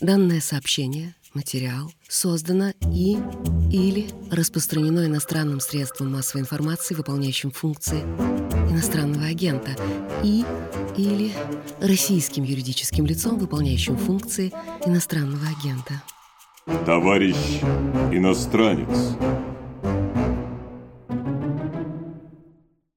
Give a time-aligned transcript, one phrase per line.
[0.00, 3.18] Данное сообщение, материал, создано и
[3.70, 8.00] или распространено иностранным средством массовой информации, выполняющим функции
[8.70, 9.72] иностранного агента,
[10.24, 10.42] и
[10.96, 11.32] или
[11.82, 14.54] российским юридическим лицом, выполняющим функции
[14.86, 16.02] иностранного агента.
[16.86, 17.36] Товарищ
[18.10, 19.18] иностранец.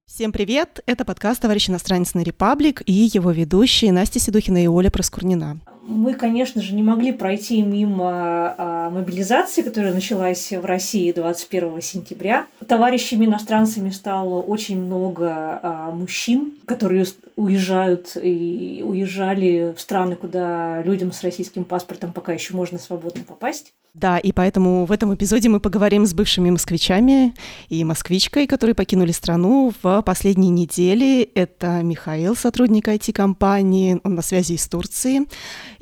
[0.06, 0.80] Всем привет!
[0.86, 5.60] Это подкаст «Товарищ иностранец на Репаблик» и его ведущие Настя Седухина и Оля Проскурнина.
[5.86, 12.48] Мы, конечно же, не могли пройти мимо а, мобилизации, которая началась в России 21 сентября.
[12.66, 17.05] Товарищами иностранцами стало очень много а, мужчин, которые
[17.36, 23.74] уезжают и уезжали в страны, куда людям с российским паспортом пока еще можно свободно попасть.
[23.94, 27.36] Да, и поэтому в этом эпизоде мы поговорим с бывшими москвичами
[27.70, 31.30] и москвичкой, которые покинули страну в последние недели.
[31.36, 35.27] Это Михаил, сотрудник IT-компании, он на связи из Турции.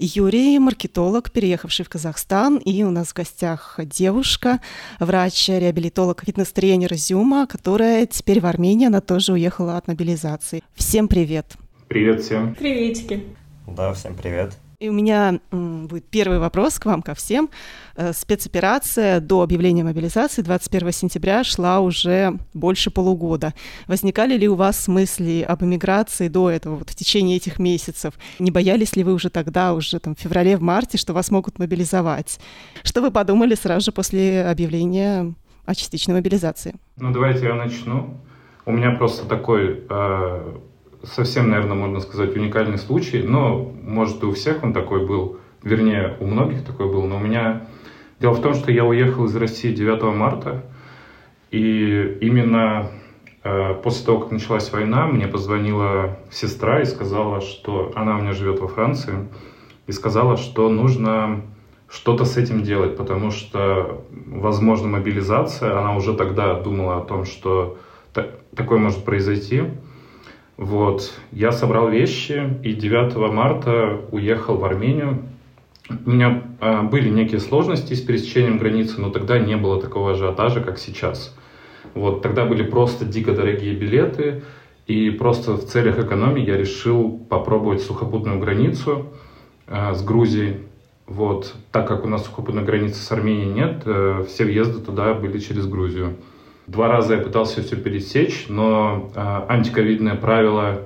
[0.03, 2.57] Юрий, маркетолог, переехавший в Казахстан.
[2.57, 4.59] И у нас в гостях девушка,
[4.99, 10.63] врач-реабилитолог, фитнес-тренер Зюма, которая теперь в Армении, она тоже уехала от мобилизации.
[10.73, 11.53] Всем привет!
[11.87, 12.55] Привет всем!
[12.55, 13.23] Приветики!
[13.67, 14.57] Да, всем привет!
[14.79, 17.51] И у меня будет первый вопрос к вам, ко всем.
[17.95, 23.53] Э, спецоперация до объявления мобилизации 21 сентября шла уже больше полугода.
[23.87, 28.13] Возникали ли у вас мысли об эмиграции до этого, вот в течение этих месяцев?
[28.39, 31.59] Не боялись ли вы уже тогда, уже там в феврале, в марте, что вас могут
[31.59, 32.39] мобилизовать?
[32.83, 35.33] Что вы подумали сразу же после объявления
[35.65, 36.75] о частичной мобилизации?
[36.97, 38.17] Ну, давайте я начну.
[38.65, 40.57] У меня просто такой э,
[41.03, 46.15] совсем, наверное, можно сказать, уникальный случай, но, может, и у всех он такой был, вернее,
[46.19, 47.67] у многих такой был, но у меня...
[48.21, 50.61] Дело в том, что я уехал из России 9 марта,
[51.49, 52.91] и именно
[53.43, 58.33] э, после того, как началась война, мне позвонила сестра и сказала, что она у меня
[58.33, 59.27] живет во Франции,
[59.87, 61.41] и сказала, что нужно
[61.89, 67.79] что-то с этим делать, потому что, возможно, мобилизация, она уже тогда думала о том, что
[68.55, 69.63] такое может произойти,
[70.57, 71.11] вот.
[71.31, 75.23] Я собрал вещи и 9 марта уехал в Армению.
[76.05, 80.61] У меня э, были некие сложности с пересечением границы, но тогда не было такого ажиотажа,
[80.61, 81.35] как сейчас.
[81.93, 82.21] Вот.
[82.21, 84.43] Тогда были просто дико дорогие билеты,
[84.87, 89.07] и просто в целях экономии я решил попробовать сухопутную границу
[89.67, 90.57] э, с Грузией.
[91.07, 91.55] Вот.
[91.71, 95.67] Так как у нас сухопутной границы с Арменией нет, э, все въезды туда были через
[95.67, 96.15] Грузию.
[96.67, 99.19] Два раза я пытался все пересечь, но э,
[99.49, 100.81] антиковидные правила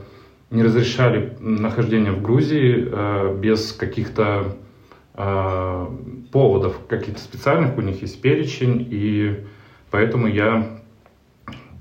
[0.50, 4.56] не разрешали нахождение в Грузии э, без каких-то
[5.16, 9.46] поводов, каких-то специальных, у них есть перечень, и
[9.90, 10.82] поэтому я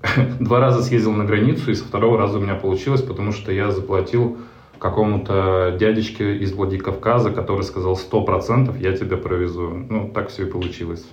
[0.40, 3.70] два раза съездил на границу, и со второго раза у меня получилось, потому что я
[3.70, 4.38] заплатил
[4.84, 9.70] какому-то дядечке из Владикавказа, который сказал 100% я тебя провезу.
[9.70, 11.08] Ну, так все и получилось.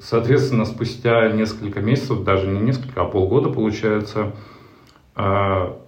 [0.00, 4.32] Соответственно, спустя несколько месяцев, даже не несколько, а полгода получается,
[5.14, 5.78] а,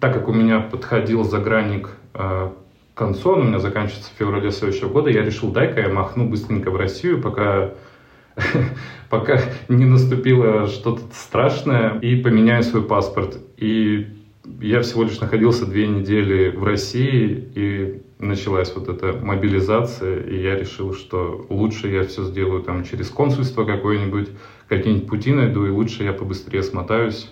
[0.00, 2.52] так как у меня подходил загранник а,
[2.94, 6.28] к концу, он у меня заканчивается в феврале следующего года, я решил, дай-ка я махну
[6.28, 7.72] быстренько в Россию, пока,
[9.10, 13.38] пока не наступило что-то страшное, и поменяю свой паспорт.
[13.56, 14.06] И
[14.60, 20.56] я всего лишь находился две недели в России, и началась вот эта мобилизация, и я
[20.56, 24.28] решил, что лучше я все сделаю там через консульство какое-нибудь,
[24.68, 27.28] какие-нибудь пути найду, и лучше я побыстрее смотаюсь.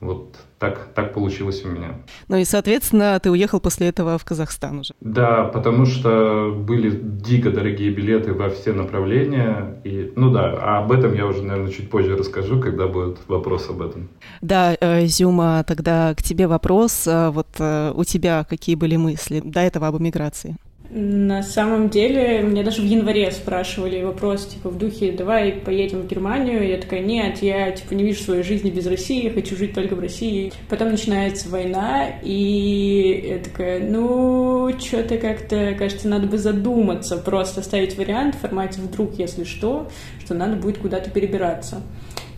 [0.00, 1.94] Вот так, так получилось у меня.
[2.28, 4.92] Ну и, соответственно, ты уехал после этого в Казахстан уже.
[5.00, 9.80] Да, потому что были дико дорогие билеты во все направления.
[9.84, 13.70] И, ну да, а об этом я уже, наверное, чуть позже расскажу, когда будет вопрос
[13.70, 14.10] об этом.
[14.42, 17.06] Да, э, Зюма, тогда к тебе вопрос.
[17.06, 20.56] Э, вот э, у тебя какие были мысли до этого об эмиграции?
[20.92, 26.08] На самом деле, мне даже в январе спрашивали вопрос, типа, в духе, давай поедем в
[26.08, 26.68] Германию.
[26.68, 29.94] Я такая, нет, я, типа, не вижу своей жизни без России, я хочу жить только
[29.94, 30.52] в России.
[30.68, 37.96] Потом начинается война, и я такая, ну, что-то как-то, кажется, надо бы задуматься, просто ставить
[37.96, 39.88] вариант в формате «вдруг, если что»,
[40.24, 41.82] что надо будет куда-то перебираться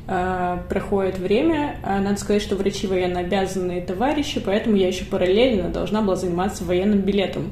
[0.07, 1.77] а, проходит время.
[1.83, 6.65] А, надо сказать, что врачи военно обязанные товарищи, поэтому я еще параллельно должна была заниматься
[6.65, 7.51] военным билетом.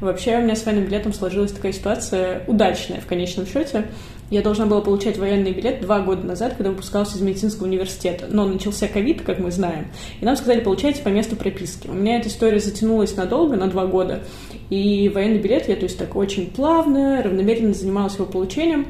[0.00, 3.86] Вообще у меня с военным билетом сложилась такая ситуация удачная в конечном счете.
[4.28, 8.26] Я должна была получать военный билет два года назад, когда выпускался из медицинского университета.
[8.28, 9.86] Но начался ковид, как мы знаем,
[10.20, 11.86] и нам сказали, получайте по месту прописки.
[11.86, 14.24] У меня эта история затянулась надолго, на два года,
[14.68, 18.88] и военный билет я, то есть, так очень плавно, равномерно занималась его получением.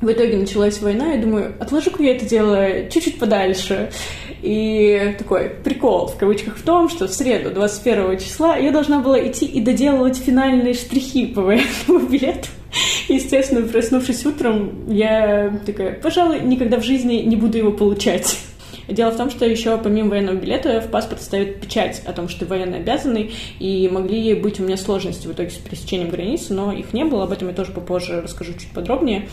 [0.00, 3.90] В итоге началась война, и думаю, отложу-ка я это дело чуть-чуть подальше.
[4.44, 9.18] И такой прикол, в кавычках, в том, что в среду, 21 числа, я должна была
[9.26, 12.48] идти и доделывать финальные штрихи по военному билету.
[13.08, 18.38] Естественно, проснувшись утром, я такая, пожалуй, никогда в жизни не буду его получать.
[18.86, 22.40] Дело в том, что еще помимо военного билета в паспорт ставят печать о том, что
[22.40, 26.70] ты военно обязанный, и могли быть у меня сложности в итоге с пересечением границы, но
[26.70, 29.26] их не было, об этом я тоже попозже расскажу чуть подробнее.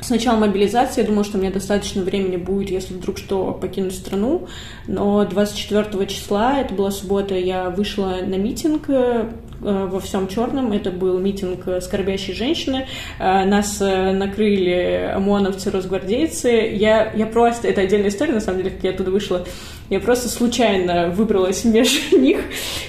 [0.00, 4.48] С начала мобилизации я думала, что мне достаточно времени будет, если вдруг что, покинуть страну.
[4.86, 9.30] Но 24 числа, это была суббота, я вышла на митинг э,
[9.60, 10.72] во всем черном.
[10.72, 12.86] Это был митинг скорбящей женщины.
[13.18, 16.48] Э, нас э, накрыли ОМОНовцы, росгвардейцы.
[16.48, 17.68] Я, я просто...
[17.68, 19.44] Это отдельная история, на самом деле, как я оттуда вышла
[19.90, 22.40] я просто случайно выбралась между них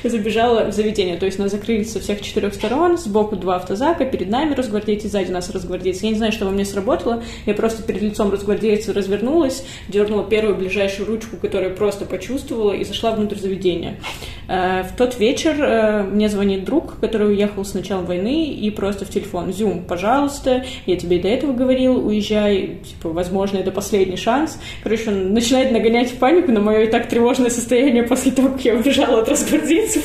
[0.04, 1.18] и забежала в заведение.
[1.18, 5.32] То есть нас закрыли со всех четырех сторон, сбоку два автозака, перед нами разгвардейцы, сзади
[5.32, 6.06] нас разгвардейцы.
[6.06, 7.24] Я не знаю, что во мне сработало.
[7.46, 13.12] Я просто перед лицом разгвардейца развернулась, дернула первую ближайшую ручку, которую просто почувствовала, и зашла
[13.12, 14.00] внутрь заведения.
[14.48, 19.06] Э, в тот вечер э, мне звонит друг, который уехал с начала войны, и просто
[19.06, 19.52] в телефон.
[19.52, 24.60] Зюм, пожалуйста, я тебе и до этого говорил, уезжай, типа, возможно, это последний шанс.
[24.84, 29.22] Короче, он начинает нагонять панику на мое так тревожное состояние после того, как я убежала
[29.22, 30.04] от росгвардейцев.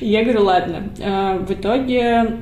[0.00, 0.90] Я говорю, ладно.
[1.00, 2.40] А, в итоге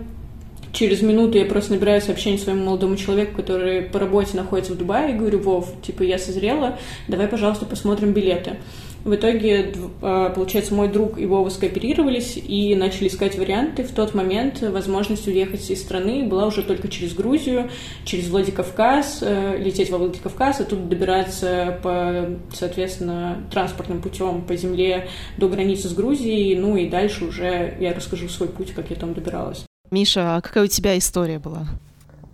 [0.72, 5.14] через минуту я просто набираю сообщение своему молодому человеку, который по работе находится в Дубае,
[5.14, 6.78] и говорю, Вов, типа, я созрела,
[7.08, 8.56] давай, пожалуйста, посмотрим билеты.
[9.04, 13.82] В итоге, а, получается, мой друг и Вова скооперировались и начали искать варианты.
[13.82, 17.68] В тот момент возможность уехать из страны была уже только через Грузию,
[18.04, 25.08] через Владикавказ, э, лететь во Владикавказ, а тут добираться по, соответственно, транспортным путем по земле
[25.36, 29.14] до границы с Грузией, ну и дальше уже я расскажу свой путь, как я там
[29.14, 29.66] добиралась.
[29.90, 31.66] Миша, а какая у тебя история была?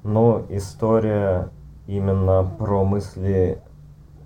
[0.05, 1.51] Ну, история
[1.87, 3.59] именно про мысли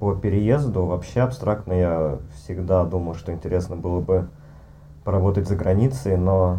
[0.03, 2.19] по переезду вообще абстрактно я
[2.53, 4.29] всегда думал, что интересно было бы
[5.05, 6.59] поработать за границей, но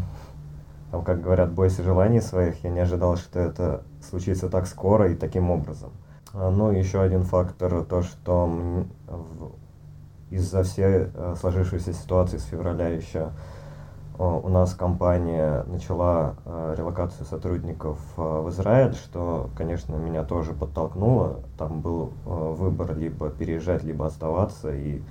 [0.92, 5.16] там, как говорят, бойся желаний своих, я не ожидал, что это случится так скоро и
[5.16, 5.92] таким образом.
[6.34, 8.86] А, ну, еще один фактор, то, что
[10.32, 13.30] из-за всей э, сложившейся ситуации с февраля еще
[14.18, 21.42] у нас компания начала э, релокацию сотрудников э, в Израиль, что, конечно, меня тоже подтолкнуло.
[21.58, 24.74] Там был выбор либо переезжать, либо оставаться.
[24.74, 25.02] И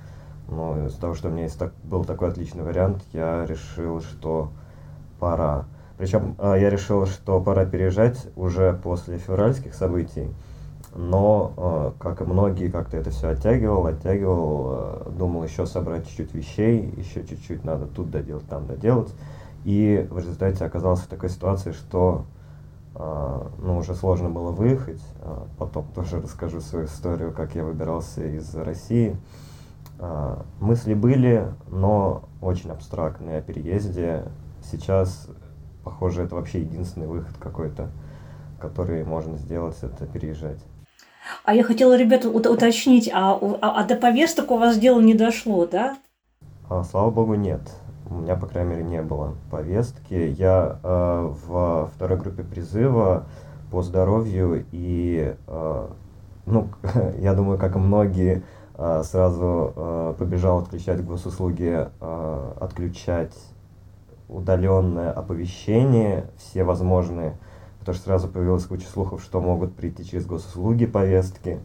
[0.55, 4.49] ну, из-за того, что у меня есть так, был такой отличный вариант, я решил, что
[5.19, 5.65] пора.
[5.97, 10.29] Причем я решил, что пора переезжать уже после февральских событий
[10.95, 16.33] но, э, как и многие, как-то это все оттягивал, оттягивал, э, думал еще собрать чуть-чуть
[16.33, 19.13] вещей, еще чуть-чуть надо тут доделать, там доделать.
[19.65, 22.25] И в результате оказался в такой ситуации, что
[22.95, 25.01] э, ну, уже сложно было выехать.
[25.57, 29.17] Потом тоже расскажу свою историю, как я выбирался из России.
[30.59, 34.23] Мысли были, но очень абстрактные о переезде.
[34.61, 35.29] Сейчас,
[35.83, 37.89] похоже, это вообще единственный выход какой-то,
[38.59, 40.59] который можно сделать, это переезжать.
[41.45, 45.65] А я хотела, ребята, уточнить, а, а, а до повесток у вас дело не дошло,
[45.65, 45.97] да?
[46.69, 47.61] А, слава богу, нет.
[48.09, 50.13] У меня, по крайней мере, не было повестки.
[50.37, 53.25] Я э, в второй группе призыва
[53.71, 55.87] по здоровью и, э,
[56.45, 56.67] ну,
[57.19, 58.43] я думаю, как и многие,
[59.03, 63.35] сразу э, побежал отключать госуслуги, э, отключать
[64.29, 67.35] удаленное оповещение, все возможные
[67.83, 71.59] потому что сразу появилась куча слухов, что могут прийти через госуслуги повестки.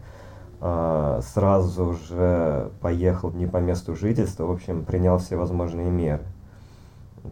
[0.59, 6.25] Сразу же поехал не по месту жительства, в общем, принял все возможные меры.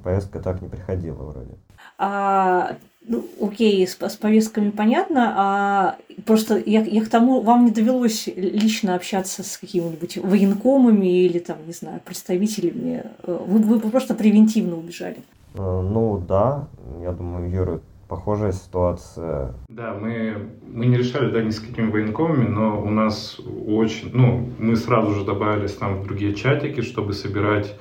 [0.04, 1.56] Повестка так не приходила вроде.
[1.98, 2.76] А,
[3.08, 8.28] ну, окей, с, с повестками понятно, а просто я, я к тому, вам не довелось
[8.34, 15.18] лично общаться с какими-нибудь военкомами или там, не знаю, представителями, вы, вы просто превентивно убежали?
[15.54, 16.68] А, ну да,
[17.02, 19.54] я думаю, Юра похожая ситуация.
[19.68, 24.48] Да, мы, мы не решали, да, ни с какими военкомами, но у нас очень, ну,
[24.58, 27.76] мы сразу же добавились там в другие чатики, чтобы собирать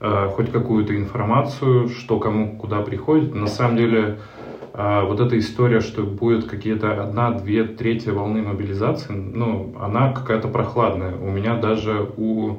[0.00, 3.34] э, хоть какую-то информацию, что кому куда приходит.
[3.34, 9.12] На самом деле, э, вот эта история, что будет какие-то одна, две, третья волны мобилизации,
[9.12, 11.14] ну, она какая-то прохладная.
[11.16, 12.58] У меня даже у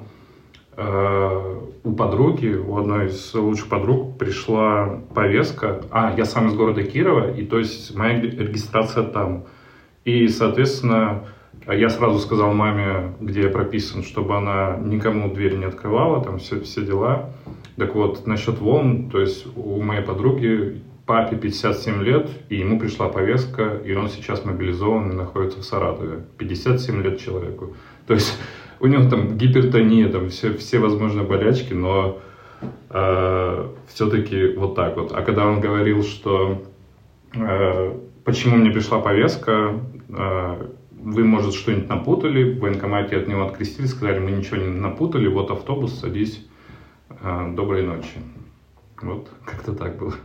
[0.77, 5.81] Э, у подруги, у одной из лучших подруг пришла повестка.
[5.89, 9.45] А, я сам из города Кирова, и то есть моя регистрация там.
[10.03, 11.24] И, соответственно,
[11.67, 16.60] я сразу сказал маме, где я прописан, чтобы она никому дверь не открывала, там все,
[16.60, 17.29] все дела.
[17.77, 23.09] Так вот, насчет волн, то есть у моей подруги папе 57 лет, и ему пришла
[23.09, 26.25] повестка, и он сейчас мобилизован и находится в Саратове.
[26.38, 27.75] 57 лет человеку.
[28.07, 28.38] То есть
[28.79, 32.19] у него там гипертония, там все, все возможные болячки, но
[32.89, 35.12] э, все-таки вот так вот.
[35.12, 36.63] А когда он говорил, что
[37.35, 43.85] э, почему мне пришла повестка, э, вы, может, что-нибудь напутали, в военкомате от него открестили,
[43.85, 46.43] сказали, мы ничего не напутали, вот автобус, садись,
[47.09, 48.17] э, доброй ночи.
[49.03, 50.15] Вот как-то так было.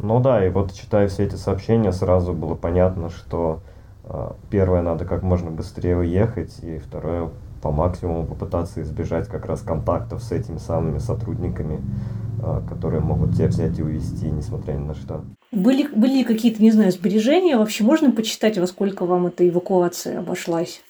[0.00, 3.60] Ну да, и вот читая все эти сообщения, сразу было понятно, что
[4.04, 7.30] э, первое, надо как можно быстрее уехать, и второе,
[7.62, 11.80] по максимуму попытаться избежать как раз контактов с этими самыми сотрудниками,
[12.42, 15.24] э, которые могут тебя взять и увезти, несмотря ни на что.
[15.52, 17.56] Были, были ли какие-то, не знаю, сбережения?
[17.56, 20.82] Вообще можно почитать, во сколько вам эта эвакуация обошлась?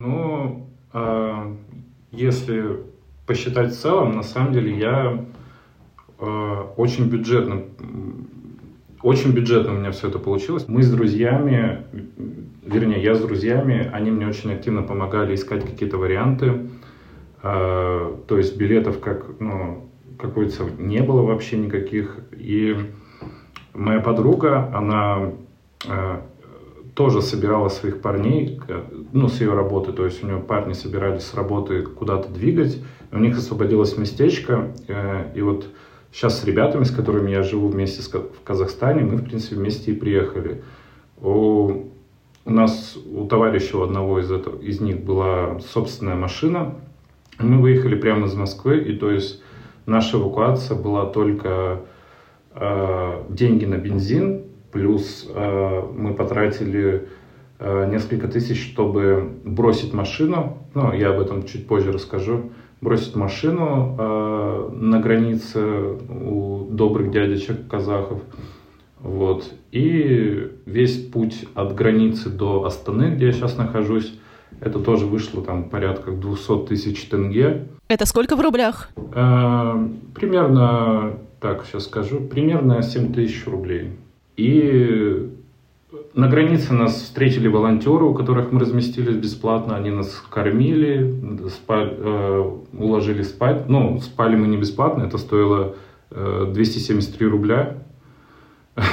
[0.00, 1.56] Ну, э,
[2.10, 2.80] если
[3.26, 5.24] посчитать в целом, на самом деле я
[6.18, 7.62] э, очень бюджетно
[9.02, 10.66] очень бюджетно у меня все это получилось.
[10.68, 11.84] Мы с друзьями,
[12.64, 16.68] вернее, я с друзьями, они мне очень активно помогали искать какие-то варианты.
[17.42, 22.18] Э, то есть билетов как, ну, какой-то не было вообще никаких.
[22.32, 22.76] И
[23.72, 25.30] моя подруга, она
[25.88, 26.20] э,
[26.94, 28.60] тоже собирала своих парней,
[29.12, 33.18] ну, с ее работы, то есть у нее парни собирались с работы куда-то двигать, у
[33.18, 35.68] них освободилось местечко, э, и вот
[36.12, 39.94] Сейчас с ребятами, с которыми я живу вместе в Казахстане, мы, в принципе, вместе и
[39.94, 40.62] приехали.
[41.18, 41.84] У,
[42.44, 46.74] у нас, у товарища у одного из, этого, из них была собственная машина.
[47.38, 49.42] Мы выехали прямо из Москвы, и то есть
[49.86, 51.82] наша эвакуация была только
[52.54, 57.08] э, деньги на бензин, плюс э, мы потратили
[57.60, 60.58] э, несколько тысяч, чтобы бросить машину.
[60.74, 62.50] Ну, я об этом чуть позже расскажу
[62.80, 68.20] бросить машину э, на границе у добрых дядечек казахов.
[69.00, 69.50] Вот.
[69.72, 74.14] И весь путь от границы до Астаны, где я сейчас нахожусь,
[74.60, 77.68] это тоже вышло там порядка 200 тысяч тенге.
[77.88, 78.90] Это сколько в рублях?
[79.14, 83.92] Э, примерно, так, сейчас скажу, примерно 7 тысяч рублей.
[84.36, 85.30] И
[86.14, 89.76] на границе нас встретили волонтеры, у которых мы разместились бесплатно.
[89.76, 93.68] Они нас кормили, спали, э, уложили спать.
[93.68, 95.74] Ну, спали мы не бесплатно, это стоило
[96.10, 97.78] э, 273 рубля.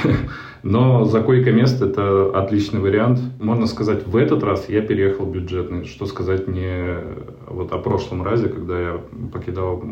[0.62, 3.20] Но за койко-место это отличный вариант.
[3.38, 5.84] Можно сказать, в этот раз я переехал бюджетный.
[5.84, 6.98] Что сказать не
[7.46, 9.00] вот о прошлом разе, когда я
[9.32, 9.82] покидал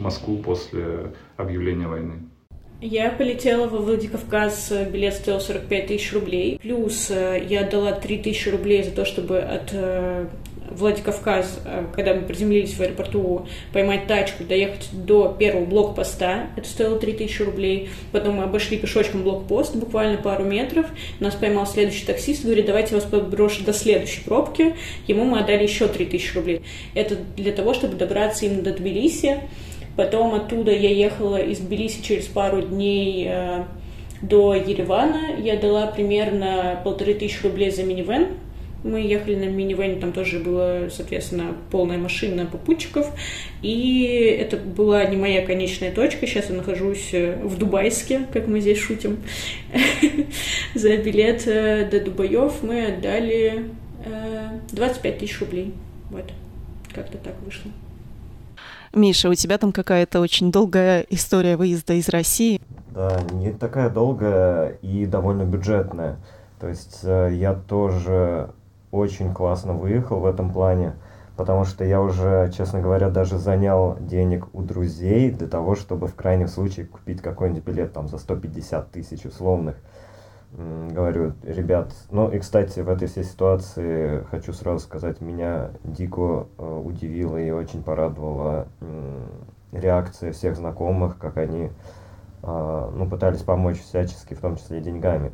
[0.00, 2.14] Москву после объявления войны.
[2.80, 6.58] Я полетела во Владикавказ, билет стоил 45 тысяч рублей.
[6.60, 10.26] Плюс э, я отдала 3 тысячи рублей за то, чтобы от э,
[10.70, 16.48] Владикавказ, э, когда мы приземлились в аэропорту, поймать тачку, доехать до первого блокпоста.
[16.54, 17.88] Это стоило 3000 рублей.
[18.12, 20.84] Потом мы обошли пешочком блокпост, буквально пару метров.
[21.18, 24.76] Нас поймал следующий таксист, говорит, давайте вас подброшу до следующей пробки.
[25.06, 26.60] Ему мы отдали еще 3000 рублей.
[26.92, 29.40] Это для того, чтобы добраться именно до Тбилиси.
[29.96, 33.64] Потом оттуда я ехала из Тбилиси через пару дней э,
[34.20, 35.36] до Еревана.
[35.38, 38.28] Я дала примерно полторы тысячи рублей за минивэн.
[38.84, 43.10] Мы ехали на минивэне, там тоже была, соответственно, полная машина попутчиков.
[43.62, 44.04] И
[44.38, 46.26] это была не моя конечная точка.
[46.26, 49.18] Сейчас я нахожусь э, в Дубайске, как мы здесь шутим.
[50.74, 53.64] За билет э, до Дубаев мы отдали
[54.72, 55.72] 25 тысяч рублей.
[56.10, 56.30] Вот,
[56.92, 57.70] как-то так вышло.
[58.96, 62.62] Миша, у тебя там какая-то очень долгая история выезда из России.
[62.88, 66.16] Да, не такая долгая и довольно бюджетная.
[66.58, 68.48] То есть э, я тоже
[68.90, 70.94] очень классно выехал в этом плане,
[71.36, 76.14] потому что я уже, честно говоря, даже занял денег у друзей для того, чтобы в
[76.14, 79.76] крайнем случае купить какой-нибудь билет там за 150 тысяч условных
[80.52, 86.82] говорю, ребят, ну и, кстати, в этой всей ситуации хочу сразу сказать, меня дико э,
[86.84, 88.68] удивила и очень порадовала
[89.72, 91.70] реакция всех знакомых, как они
[92.42, 95.32] э, ну, пытались помочь всячески, в том числе деньгами.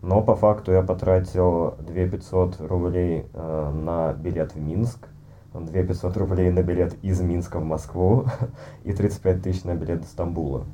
[0.00, 5.08] Но по факту я потратил 2 500 рублей э, на билет в Минск,
[5.54, 8.26] 2 500 рублей на билет из Минска в Москву
[8.84, 10.64] и 35 тысяч на билет до Стамбула.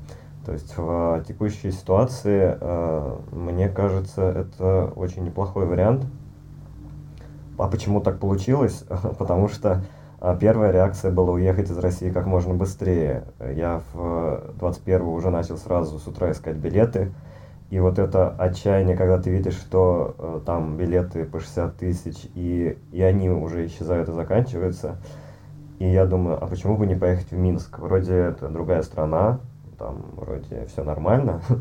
[0.45, 6.05] То есть в текущей ситуации, э, мне кажется, это очень неплохой вариант.
[7.57, 8.85] А почему так получилось?
[9.17, 9.81] Потому что
[10.21, 13.23] э, первая реакция была уехать из России как можно быстрее.
[13.39, 17.11] Я в 21 уже начал сразу с утра искать билеты.
[17.71, 22.77] И вот это отчаяние, когда ты видишь, что э, там билеты по 60 тысяч, и,
[22.91, 24.97] и они уже исчезают и заканчиваются.
[25.79, 27.79] И я думаю, а почему бы не поехать в Минск?
[27.79, 29.39] Вроде это другая страна,
[29.77, 31.41] там вроде все нормально.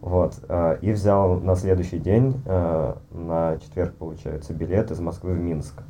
[0.00, 0.38] Вот.
[0.48, 5.82] Э, и взял на следующий день, э, на четверг, получается, билет из Москвы в Минск.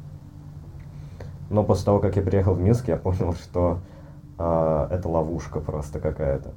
[1.50, 3.80] Но после того, как я приехал в Минск, я понял, что
[4.38, 6.52] э, это ловушка просто какая-то.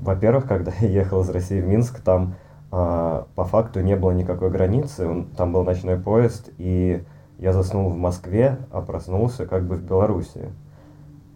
[0.00, 2.34] Во-первых, когда я ехал из России в Минск, там
[2.70, 7.02] по факту не было никакой границы, там был ночной поезд, и
[7.38, 10.50] я заснул в Москве, а проснулся как бы в Беларуси.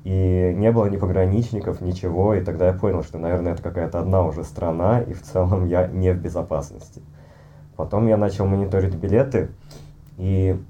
[0.05, 4.23] И не было ни пограничников, ничего, и тогда я понял, что, наверное, это какая-то одна
[4.25, 7.03] уже страна, и в целом я не в безопасности.
[7.77, 9.51] Потом я начал мониторить билеты,
[10.19, 10.61] и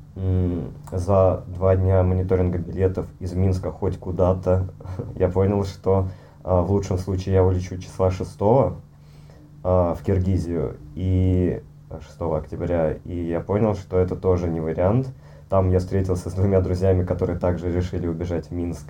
[0.92, 4.68] за два дня мониторинга билетов из Минска хоть куда-то
[5.16, 6.08] я понял, что
[6.44, 13.14] а, в лучшем случае я улечу числа 6 а, в Киргизию и 6 октября, и
[13.14, 15.08] я понял, что это тоже не вариант.
[15.48, 18.86] Там я встретился с двумя друзьями, которые также решили убежать в Минск.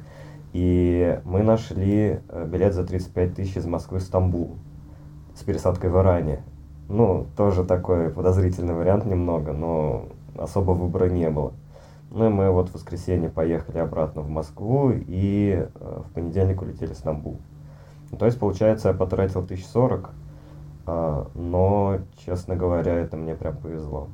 [0.53, 4.57] И мы нашли э, билет за 35 тысяч из Москвы в Стамбул
[5.35, 6.43] с пересадкой в Иране.
[6.89, 11.53] Ну, тоже такой подозрительный вариант немного, но особо выбора не было.
[12.11, 16.93] Ну и мы вот в воскресенье поехали обратно в Москву и э, в понедельник улетели
[16.93, 17.39] в Стамбул.
[18.11, 20.11] Ну, то есть, получается, я потратил 1040,
[20.87, 24.09] э, но, честно говоря, это мне прям повезло.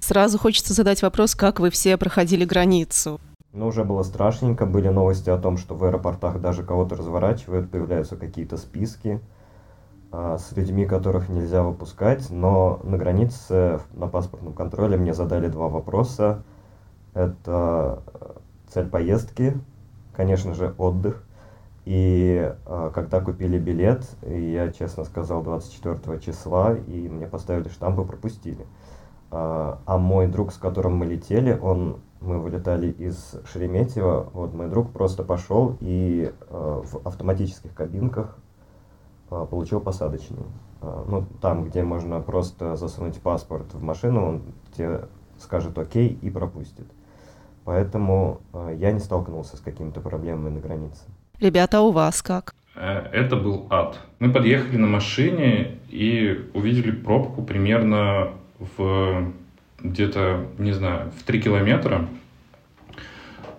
[0.00, 3.18] Сразу хочется задать вопрос, как вы все проходили границу?
[3.52, 8.16] Ну, уже было страшненько, были новости о том, что в аэропортах даже кого-то разворачивают, появляются
[8.16, 9.20] какие-то списки
[10.12, 15.68] а, с людьми, которых нельзя выпускать, но на границе, на паспортном контроле мне задали два
[15.68, 16.42] вопроса.
[17.14, 18.32] Это э,
[18.68, 19.58] цель поездки,
[20.14, 21.24] конечно же, отдых,
[21.86, 28.04] и э, когда купили билет, я честно сказал 24 числа, и мне поставили штамп и
[28.04, 28.66] пропустили.
[29.30, 34.68] А, а мой друг, с которым мы летели, он мы вылетали из Шереметьево, вот мой
[34.68, 38.36] друг просто пошел и э, в автоматических кабинках
[39.30, 40.44] э, получил посадочный.
[40.80, 44.42] Э, ну, там, где можно просто засунуть паспорт в машину, он
[44.76, 45.02] тебе
[45.38, 46.86] скажет окей и пропустит.
[47.64, 51.02] Поэтому э, я не столкнулся с какими-то проблемами на границе.
[51.38, 52.54] Ребята, а у вас как?
[52.74, 53.98] Э, это был ад.
[54.18, 59.32] Мы подъехали на машине и увидели пробку примерно в
[59.80, 62.08] где-то, не знаю, в 3 километра.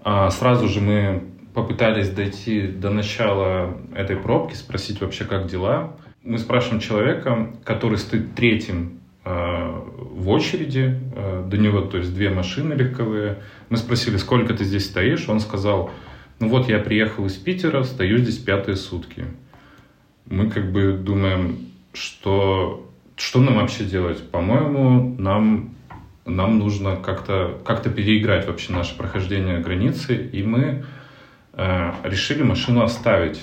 [0.03, 5.95] А сразу же мы попытались дойти до начала этой пробки, спросить вообще, как дела.
[6.23, 12.29] Мы спрашиваем человека, который стоит третьим э, в очереди, э, до него, то есть две
[12.29, 13.39] машины легковые.
[13.69, 15.27] Мы спросили, сколько ты здесь стоишь?
[15.27, 15.91] Он сказал,
[16.39, 19.25] ну вот я приехал из Питера, стою здесь пятые сутки.
[20.25, 21.57] Мы как бы думаем,
[21.93, 24.29] что, что нам вообще делать?
[24.29, 25.75] По-моему, нам
[26.29, 30.85] нам нужно как-то как переиграть вообще наше прохождение границы, и мы
[31.53, 33.41] э, решили машину оставить.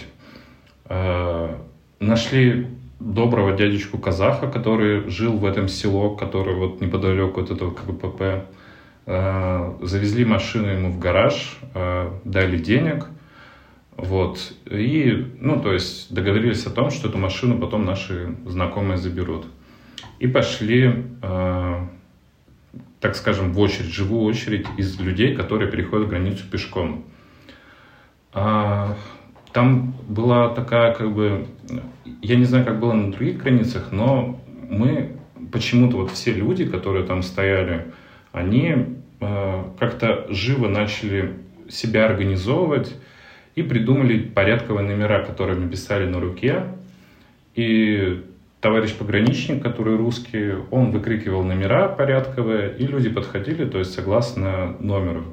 [0.86, 1.54] Э,
[2.00, 2.66] нашли
[3.00, 8.46] доброго дядечку казаха, который жил в этом село, который вот неподалеку от этого КПП.
[9.06, 13.06] Э, завезли машину ему в гараж, э, дали денег,
[13.96, 19.46] вот, и, ну, то есть договорились о том, что эту машину потом наши знакомые заберут.
[20.18, 21.86] И пошли э,
[23.00, 27.04] так скажем, в очередь, живую очередь из людей, которые переходят границу пешком.
[28.32, 28.96] А,
[29.52, 31.46] там была такая, как бы,
[32.22, 35.16] я не знаю, как было на других границах, но мы
[35.52, 37.92] почему-то вот все люди, которые там стояли,
[38.32, 38.74] они
[39.20, 41.34] э, как-то живо начали
[41.68, 42.94] себя организовывать
[43.54, 46.64] и придумали порядковые номера, которые мы писали на руке.
[47.54, 48.22] И
[48.60, 55.24] товарищ пограничник, который русский, он выкрикивал номера порядковые, и люди подходили, то есть согласно номеру.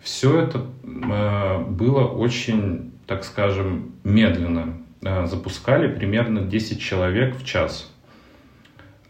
[0.00, 4.78] Все это э, было очень, так скажем, медленно.
[5.02, 7.92] Э, запускали примерно 10 человек в час.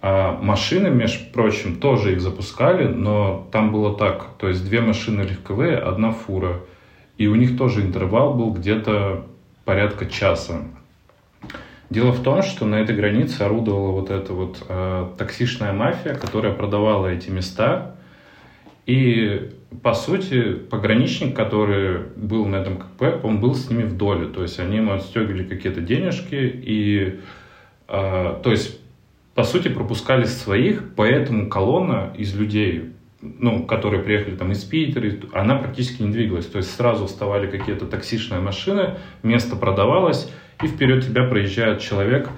[0.02, 5.22] А машины, между прочим, тоже их запускали, но там было так, то есть две машины
[5.22, 6.60] легковые, одна фура.
[7.18, 9.26] И у них тоже интервал был где-то
[9.64, 10.62] порядка часа.
[11.90, 16.52] Дело в том, что на этой границе орудовала вот эта вот э, токсичная мафия, которая
[16.52, 17.96] продавала эти места.
[18.86, 19.50] И,
[19.82, 24.28] по сути, пограничник, который был на этом КП, он был с ними в доле.
[24.28, 26.36] То есть они ему отстегивали какие-то денежки.
[26.36, 27.18] И,
[27.88, 28.78] э, то есть,
[29.34, 35.56] по сути, пропускали своих, поэтому колонна из людей, ну, которые приехали там из Питера, она
[35.56, 36.46] практически не двигалась.
[36.46, 40.30] То есть сразу вставали какие-то токсичные машины, место продавалось,
[40.62, 42.28] и вперед тебя проезжает человек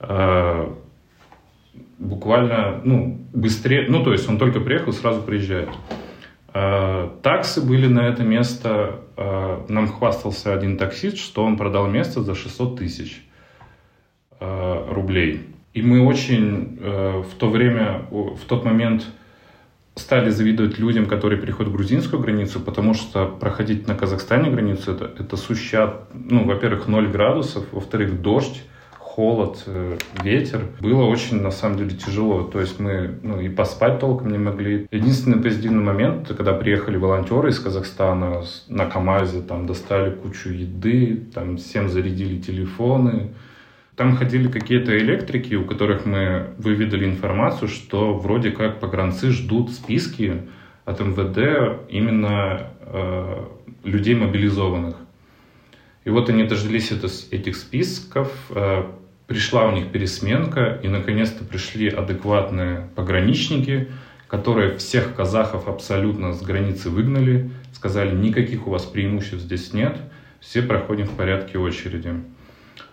[0.00, 0.68] э,
[1.98, 5.68] буквально, ну, быстрее, ну, то есть он только приехал, сразу приезжает.
[6.54, 12.22] Э, таксы были на это место, э, нам хвастался один таксист, что он продал место
[12.22, 13.26] за 600 тысяч.
[14.40, 15.46] рублей.
[15.72, 19.06] И мы очень в то время, в тот момент
[19.94, 25.36] стали завидовать людям, которые переходят грузинскую границу, потому что проходить на Казахстане границу это, это
[25.36, 28.62] суща, ну, во-первых, 0 градусов, во-вторых, дождь,
[29.14, 30.68] холод, э, ветер.
[30.80, 32.44] Было очень, на самом деле, тяжело.
[32.44, 34.86] То есть мы ну, и поспать толком не могли.
[34.90, 41.58] Единственный позитивный момент, когда приехали волонтеры из Казахстана на КАМАЗе, там достали кучу еды, там
[41.58, 43.34] всем зарядили телефоны.
[44.02, 50.42] Там ходили какие-то электрики, у которых мы выведали информацию, что вроде как погранцы ждут списки
[50.84, 53.44] от МВД именно э,
[53.84, 54.96] людей мобилизованных.
[56.04, 58.86] И вот они дождались это, этих списков, э,
[59.28, 63.86] пришла у них пересменка, и наконец-то пришли адекватные пограничники,
[64.26, 69.96] которые всех казахов абсолютно с границы выгнали, сказали, никаких у вас преимуществ здесь нет,
[70.40, 72.14] все проходим в порядке очереди.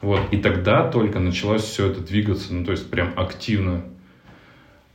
[0.02, 0.22] Вот.
[0.32, 3.84] И тогда только началось все это двигаться, ну то есть прям активно.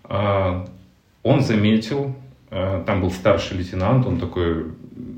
[0.05, 0.67] А,
[1.23, 2.17] он заметил,
[2.51, 4.67] а, там был старший лейтенант, он такой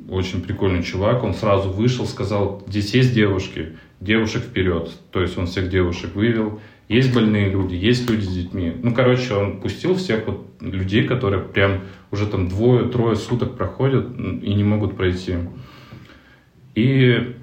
[0.09, 4.91] очень прикольный чувак, он сразу вышел, сказал, здесь есть девушки, девушек вперед.
[5.11, 6.61] То есть он всех девушек вывел.
[6.89, 8.73] Есть больные люди, есть люди с детьми.
[8.81, 11.81] Ну, короче, он пустил всех вот людей, которые прям
[12.13, 15.35] уже там двое-трое суток проходят и не могут пройти.
[16.77, 17.35] И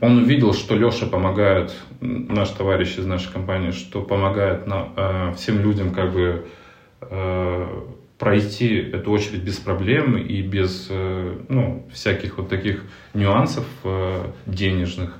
[0.00, 5.60] он увидел, что Леша помогает, наш товарищ из нашей компании, что помогает на, э, всем
[5.60, 6.46] людям как бы
[7.02, 7.66] э,
[8.18, 15.16] пройти эту очередь без проблем и без э, ну, всяких вот таких нюансов э, денежных.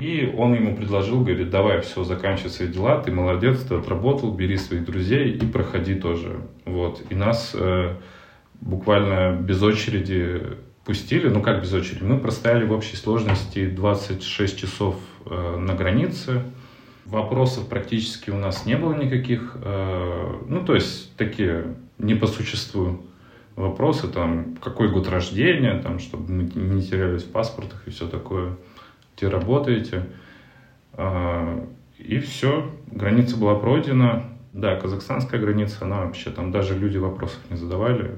[0.00, 4.56] И он ему предложил, говорит, давай, все, заканчивай свои дела, ты молодец, ты отработал, бери
[4.56, 6.40] своих друзей и проходи тоже.
[6.64, 7.02] Вот.
[7.10, 7.96] И нас э,
[8.60, 10.56] буквально без очереди
[10.88, 14.96] пустили, ну как без очереди, мы простояли в общей сложности 26 часов
[15.26, 16.44] э, на границе.
[17.04, 23.02] Вопросов практически у нас не было никаких, э, ну то есть такие не по существу
[23.54, 28.56] вопросы, там, какой год рождения, там, чтобы мы не терялись в паспортах и все такое
[29.14, 30.06] где работаете.
[30.94, 34.24] А, и все, граница была пройдена.
[34.54, 38.14] Да, казахстанская граница, она вообще там даже люди вопросов не задавали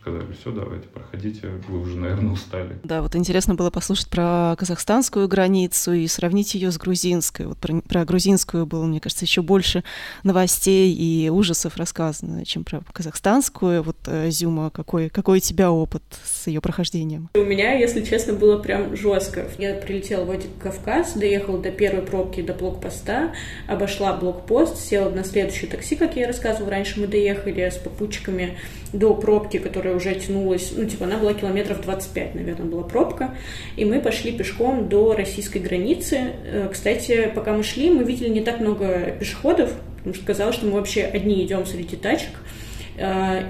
[0.00, 2.78] сказали, все, давайте, проходите, вы уже, наверное, устали.
[2.82, 7.46] Да, вот интересно было послушать про казахстанскую границу и сравнить ее с грузинской.
[7.46, 9.84] Вот про, про грузинскую было, мне кажется, еще больше
[10.22, 13.82] новостей и ужасов рассказано, чем про казахстанскую.
[13.82, 17.28] Вот, э, Зюма, какой, какой у тебя опыт с ее прохождением?
[17.34, 19.46] У меня, если честно, было прям жестко.
[19.58, 23.34] Я прилетела в Владикавказ, доехала до первой пробки, до блокпоста,
[23.66, 28.56] обошла блокпост, села на следующее такси, как я рассказывала раньше, мы доехали с попутчиками
[28.92, 33.34] до пробки, которая уже тянулась, ну, типа, она была километров 25, наверное, была пробка,
[33.76, 36.32] и мы пошли пешком до российской границы.
[36.44, 40.66] Э, кстати, пока мы шли, мы видели не так много пешеходов, потому что казалось, что
[40.66, 42.30] мы вообще одни идем среди тачек,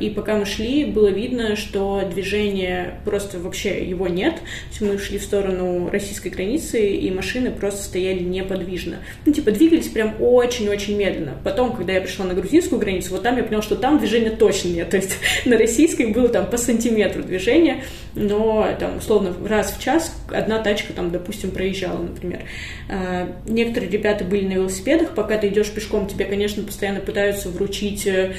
[0.01, 4.35] и пока мы шли, было видно, что движение просто вообще его нет.
[4.81, 8.99] Мы шли в сторону российской границы, и машины просто стояли неподвижно.
[9.27, 11.35] Ну, типа, двигались прям очень-очень медленно.
[11.45, 14.69] Потом, когда я пришла на грузинскую границу, вот там я поняла, что там движения точно
[14.69, 14.91] нет.
[14.91, 17.85] То есть на российской было там по сантиметру движения,
[18.15, 22.41] но там, условно, раз в час одна тачка там, допустим, проезжала, например.
[22.89, 28.07] Э, некоторые ребята были на велосипедах, пока ты идешь пешком, тебе, конечно, постоянно пытаются вручить
[28.07, 28.33] э,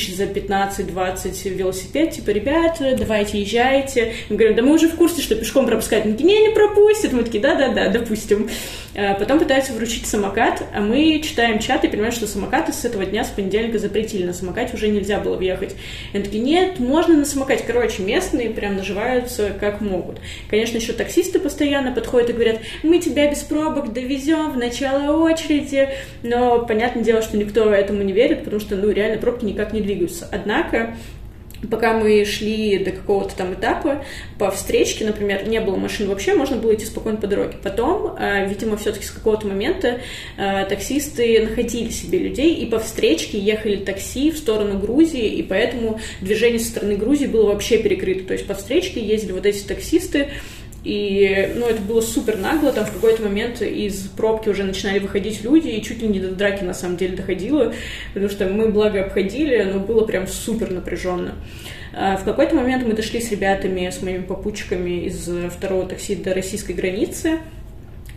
[0.00, 4.14] тысяч за 15-20 велосипед, типа, ребят, давайте езжайте.
[4.28, 6.04] Мы говорим, да мы уже в курсе, что пешком пропускать.
[6.04, 7.12] Такие, не, не пропустят.
[7.12, 8.48] Мы такие, да-да-да, допустим.
[8.96, 13.04] А потом пытаются вручить самокат, а мы читаем чат и понимаем, что самокаты с этого
[13.06, 14.24] дня, с понедельника запретили.
[14.24, 15.76] На самокате уже нельзя было въехать.
[16.12, 17.64] И они такие, нет, можно на самокате.
[17.66, 20.18] Короче, местные прям наживаются как могут.
[20.48, 25.88] Конечно, еще таксисты постоянно подходят и говорят, мы тебя без пробок довезем в начало очереди.
[26.22, 29.80] Но понятное дело, что никто этому не верит, потому что, ну, реально пробки никак не
[29.80, 29.89] двигаются.
[30.30, 30.96] Однако
[31.68, 34.04] пока мы шли до какого-то там этапа,
[34.38, 37.56] по встречке, например, не было машин вообще, можно было идти спокойно по дороге.
[37.62, 40.00] Потом, э, видимо, все-таки с какого-то момента
[40.36, 46.00] э, таксисты находили себе людей, и по встречке ехали такси в сторону Грузии, и поэтому
[46.20, 48.24] движение со стороны Грузии было вообще перекрыто.
[48.24, 50.30] То есть по встречке ездили вот эти таксисты,
[50.84, 55.42] и, ну, это было супер нагло, там в какой-то момент из пробки уже начинали выходить
[55.42, 57.72] люди, и чуть ли не до драки на самом деле доходило,
[58.14, 61.34] потому что мы, благо, обходили, но было прям супер напряженно.
[61.92, 66.32] А в какой-то момент мы дошли с ребятами, с моими попутчиками из второго такси до
[66.32, 67.40] российской границы,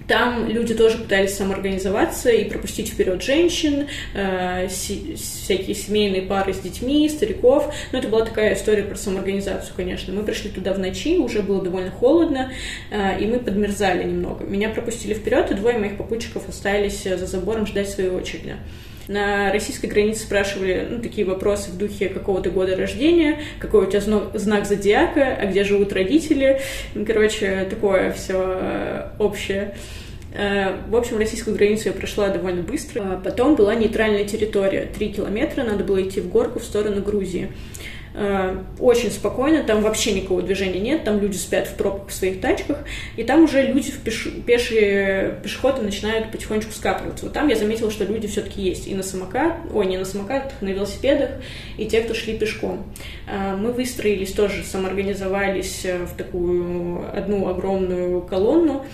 [0.07, 6.59] Там люди тоже пытались самоорганизоваться и пропустить вперед женщин, э, си- всякие семейные пары с
[6.59, 7.73] детьми, стариков.
[7.91, 10.13] Но это была такая история про самоорганизацию, конечно.
[10.13, 12.51] Мы пришли туда в ночи, уже было довольно холодно,
[12.91, 14.43] э, и мы подмерзали немного.
[14.45, 18.55] Меня пропустили вперед, и двое моих попутчиков остались за забором ждать своей очереди.
[19.07, 24.01] На российской границе спрашивали ну, такие вопросы в духе какого-то года рождения, какой у тебя
[24.01, 26.61] знак зодиака, а где живут родители.
[27.05, 29.75] Короче, такое все общее.
[30.33, 33.01] Э, в общем, российскую границу я прошла довольно быстро.
[33.01, 34.85] А потом была нейтральная территория.
[34.85, 37.51] Три километра, надо было идти в горку в сторону Грузии.
[38.15, 42.41] Э, очень спокойно, там вообще никакого движения нет, там люди спят в пробках в своих
[42.41, 42.79] тачках,
[43.17, 44.27] и там уже люди в пеш...
[44.45, 47.25] пешие пешеходы начинают потихонечку скапливаться.
[47.25, 50.61] Вот там я заметила, что люди все-таки есть и на самокат, ой, не на самокатах,
[50.61, 51.31] на велосипедах,
[51.77, 52.85] и те, кто шли пешком.
[53.27, 58.85] Э, мы выстроились тоже, самоорганизовались в такую одну огромную колонну,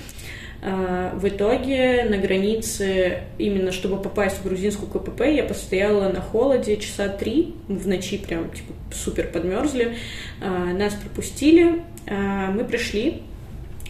[0.61, 7.07] в итоге на границе, именно чтобы попасть в грузинскую КПП, я постояла на холоде часа
[7.07, 9.95] три, в ночи прям типа супер подмерзли.
[10.41, 13.23] А, нас пропустили, а, мы пришли,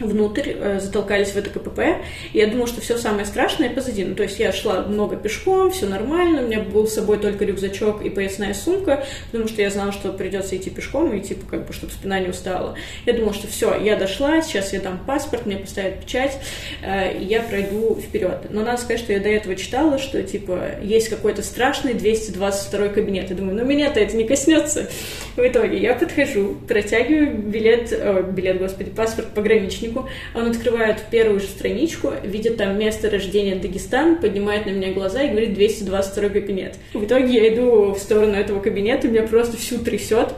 [0.00, 4.04] внутрь, э, затолкались в это КПП, и я думала, что все самое страшное позади.
[4.04, 7.44] Ну, то есть я шла много пешком, все нормально, у меня был с собой только
[7.44, 11.66] рюкзачок и поясная сумка, потому что я знала, что придется идти пешком, и типа, как
[11.66, 12.76] бы, чтобы спина не устала.
[13.06, 16.38] Я думала, что все, я дошла, сейчас я дам паспорт, мне поставят печать,
[16.82, 18.46] э, и я пройду вперед.
[18.50, 23.30] Но надо сказать, что я до этого читала, что, типа, есть какой-то страшный 222 кабинет.
[23.30, 24.88] Я думаю, ну, меня-то это не коснется.
[25.36, 30.08] В итоге я подхожу, протягиваю билет, о, билет, господи, паспорт пограничнику, книгу.
[30.34, 35.30] Он открывает первую же страничку, видит там место рождения Дагестан, поднимает на меня глаза и
[35.30, 36.76] говорит 222 кабинет.
[36.94, 40.34] В итоге я иду в сторону этого кабинета, меня просто всю трясет.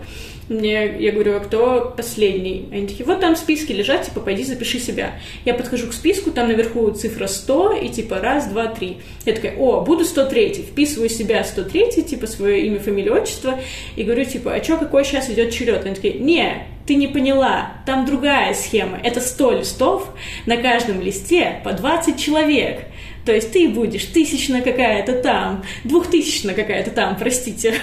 [0.48, 2.68] Мне, я говорю, а кто последний?
[2.72, 5.14] Они такие, вот там списки лежат, типа, пойди запиши себя.
[5.44, 8.98] Я подхожу к списку, там наверху цифра 100, и типа раз, два, три.
[9.24, 13.58] Я такая, о, буду 103, вписываю себя 103, типа, свое имя, фамилию, отчество,
[13.94, 15.84] и говорю, типа, а что, какой сейчас идет черед?
[15.86, 18.98] Они такие, не, ты не поняла, там другая схема.
[19.02, 20.08] Это 100 листов,
[20.46, 22.86] на каждом листе по 20 человек.
[23.24, 27.74] То есть ты будешь тысячна какая-то там, двухтысячна какая-то там, простите.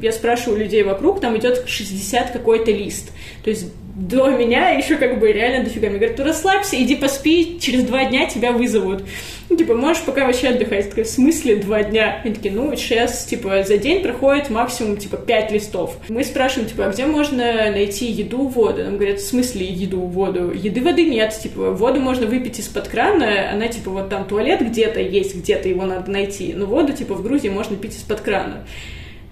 [0.00, 3.12] Я спрашиваю людей вокруг, там идет 60 какой-то лист.
[3.42, 5.88] То есть до меня еще как бы реально дофига.
[5.88, 9.04] Мне говорят, ну расслабься, иди поспи, через два дня тебя вызовут.
[9.48, 10.88] Ну, типа, можешь пока вообще отдыхать.
[10.88, 12.20] Такая, в смысле два дня?
[12.24, 15.98] Они такие, ну, сейчас, типа, за день проходит максимум, типа, пять листов.
[16.08, 18.82] Мы спрашиваем, типа, а где можно найти еду, воду?
[18.82, 20.50] Нам говорят, в смысле еду, воду?
[20.50, 25.00] Еды, воды нет, типа, воду можно выпить из-под крана, она, типа, вот там туалет где-то
[25.00, 28.64] есть, где-то его надо найти, но воду, типа, в Грузии можно пить из-под крана.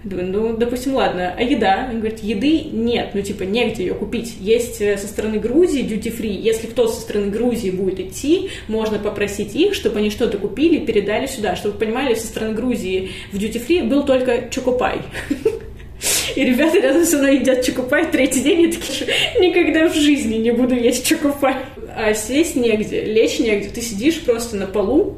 [0.03, 1.87] Думаю, ну, допустим, ладно, а еда?
[1.89, 4.35] Он говорит, еды нет, ну, типа, негде ее купить.
[4.37, 6.41] Есть э, со стороны Грузии duty free.
[6.41, 11.25] Если кто со стороны Грузии будет идти, можно попросить их, чтобы они что-то купили передали
[11.25, 11.55] сюда.
[11.55, 14.99] Чтобы вы понимали, со стороны Грузии в duty free был только чокопай.
[16.35, 20.51] И ребята рядом со мной едят чокопай третий день, и такие, никогда в жизни не
[20.51, 21.55] буду есть чокопай.
[21.95, 23.69] А сесть негде, лечь негде.
[23.69, 25.17] Ты сидишь просто на полу,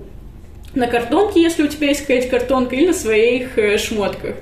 [0.75, 4.35] на картонке, если у тебя есть какая-то картонка, или на своих э, шмотках.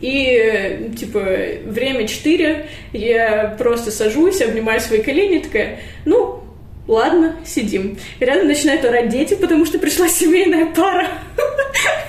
[0.00, 1.20] И, типа,
[1.64, 6.42] время 4, я просто сажусь, обнимаю свои колени, такая, ну,
[6.88, 7.98] ладно, сидим.
[8.18, 11.08] И рядом начинают орать дети, потому что пришла семейная пара.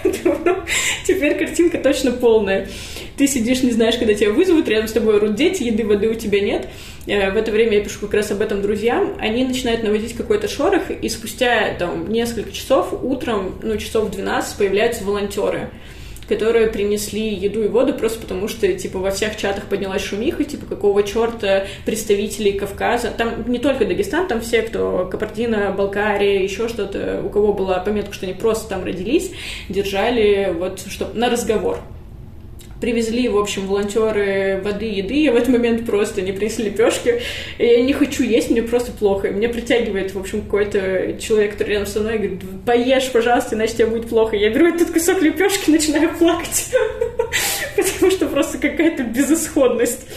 [1.05, 2.67] Теперь картинка точно полная.
[3.17, 6.15] Ты сидишь, не знаешь, когда тебя вызовут, рядом с тобой орут дети, еды, воды у
[6.15, 6.67] тебя нет.
[7.05, 9.17] Э, в это время я пишу как раз об этом друзьям.
[9.19, 15.03] Они начинают наводить какой-то шорох, и спустя там несколько часов, утром, ну, часов 12, появляются
[15.03, 15.69] волонтеры
[16.31, 20.65] которые принесли еду и воду просто потому, что, типа, во всех чатах поднялась шумиха, типа,
[20.65, 23.11] какого черта представителей Кавказа.
[23.11, 28.13] Там не только Дагестан, там все, кто Капардина, Болгария, еще что-то, у кого была пометка,
[28.13, 29.31] что они просто там родились,
[29.67, 31.79] держали вот, чтобы на разговор
[32.81, 37.21] привезли, в общем, волонтеры воды, еды, я в этот момент просто не принесли лепешки,
[37.59, 41.69] я не хочу есть, мне просто плохо, и мне притягивает, в общем, какой-то человек, который
[41.69, 44.35] рядом со мной, говорит, поешь, пожалуйста, иначе тебе будет плохо.
[44.35, 46.71] Я беру этот кусок лепешки, начинаю плакать,
[47.77, 50.07] потому что просто какая-то безысходность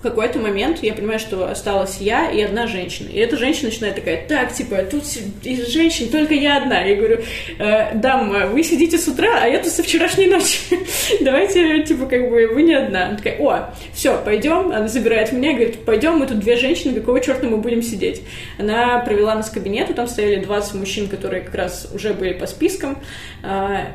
[0.00, 3.08] в какой-то момент я понимаю, что осталась я и одна женщина.
[3.10, 5.04] И эта женщина начинает такая, так, типа, тут
[5.42, 6.80] из женщин только я одна.
[6.80, 7.20] Я говорю,
[7.58, 10.58] э, дама, вы сидите с утра, а я тут со вчерашней ночи.
[11.20, 13.08] Давайте, типа, как бы, вы не одна.
[13.08, 14.72] Она такая, о, все, пойдем.
[14.72, 18.22] Она забирает меня и говорит, пойдем, мы тут две женщины, какого черта мы будем сидеть?
[18.58, 22.46] Она провела нас к кабинету, там стояли 20 мужчин, которые как раз уже были по
[22.46, 22.96] спискам.
[23.42, 23.88] А,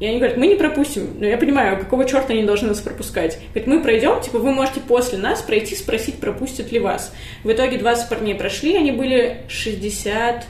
[0.00, 1.18] и они говорят, мы не пропустим.
[1.20, 3.38] Но я понимаю, какого черта они должны нас пропускать.
[3.50, 7.12] Говорят, мы пройдем, типа, вы можете после нас пройти, спросить, пропустят ли вас.
[7.44, 10.46] В итоге 20 парней прошли, они были 60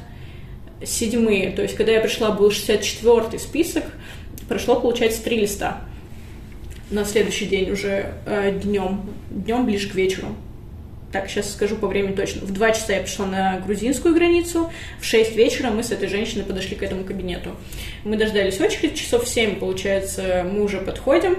[0.85, 1.51] седьмые.
[1.51, 3.85] То есть, когда я пришла, был 64-й список,
[4.49, 5.81] прошло, получается, три листа.
[6.91, 10.29] На следующий день уже э, днем, днем ближе к вечеру
[11.13, 15.05] так, сейчас скажу по времени точно, в 2 часа я пришла на грузинскую границу, в
[15.05, 17.57] 6 вечера мы с этой женщиной подошли к этому кабинету.
[18.05, 21.37] Мы дождались очередь, часов в 7, получается, мы уже подходим,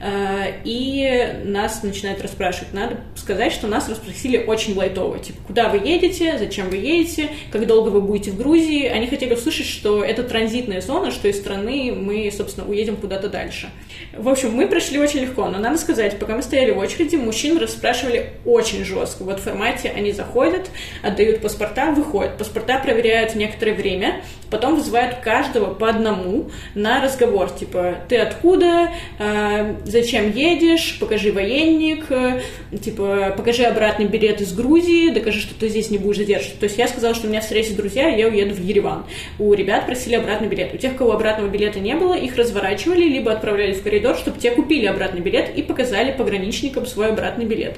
[0.00, 2.72] э, и нас начинают расспрашивать.
[2.72, 7.66] Надо сказать, что нас расспросили очень лайтово, типа, куда вы едете, зачем вы едете, как
[7.66, 8.86] долго вы будете в Грузии.
[8.86, 13.70] Они хотели услышать, что это транзитная зона, что из страны мы, собственно, уедем куда-то дальше.
[14.16, 17.58] В общем, мы прошли очень легко, но надо сказать, пока мы стояли в очереди, мужчин
[17.58, 19.24] расспрашивали очень жестко.
[19.24, 20.70] Вот в формате они заходят,
[21.02, 22.38] отдают паспорта, выходят.
[22.38, 24.22] Паспорта проверяют некоторое время,
[24.54, 27.50] потом вызывают каждого по одному на разговор.
[27.50, 32.40] Типа, ты откуда, э, зачем едешь, покажи военник, э,
[32.80, 36.60] типа, покажи обратный билет из Грузии, докажи, что ты здесь не будешь задерживаться.
[36.60, 39.06] То есть я сказала, что у меня встретятся друзья, и я уеду в Ереван.
[39.40, 40.72] У ребят просили обратный билет.
[40.72, 44.52] У тех, кого обратного билета не было, их разворачивали, либо отправляли в коридор, чтобы те
[44.52, 47.76] купили обратный билет и показали пограничникам свой обратный билет.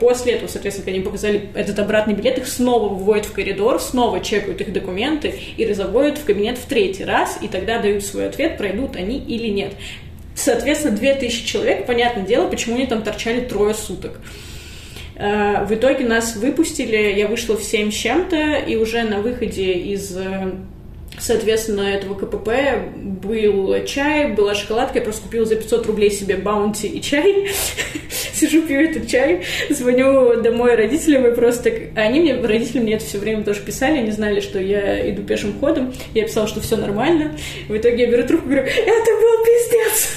[0.00, 4.20] После этого, соответственно, когда они показали этот обратный билет, их снова выводят в коридор, снова
[4.20, 8.56] чекают их документы и разоводят в кабинет в третий раз, и тогда дают свой ответ,
[8.56, 9.74] пройдут они или нет.
[10.34, 14.20] Соответственно, 2000 человек, понятное дело, почему они там торчали трое суток.
[15.16, 19.72] Э, в итоге нас выпустили, я вышла в 7 с чем-то, и уже на выходе
[19.72, 20.52] из э,
[21.18, 22.48] Соответственно, этого КПП
[22.96, 24.98] был чай, была шоколадка.
[24.98, 27.50] Я просто купила за 500 рублей себе баунти и чай.
[28.32, 31.72] Сижу, пью этот чай, звоню домой родителям и просто...
[31.94, 35.58] Они мне, родители мне это все время тоже писали, они знали, что я иду пешим
[35.60, 35.94] ходом.
[36.14, 37.36] Я писала, что все нормально.
[37.68, 40.08] В итоге я беру трубку и говорю, это был пиздец!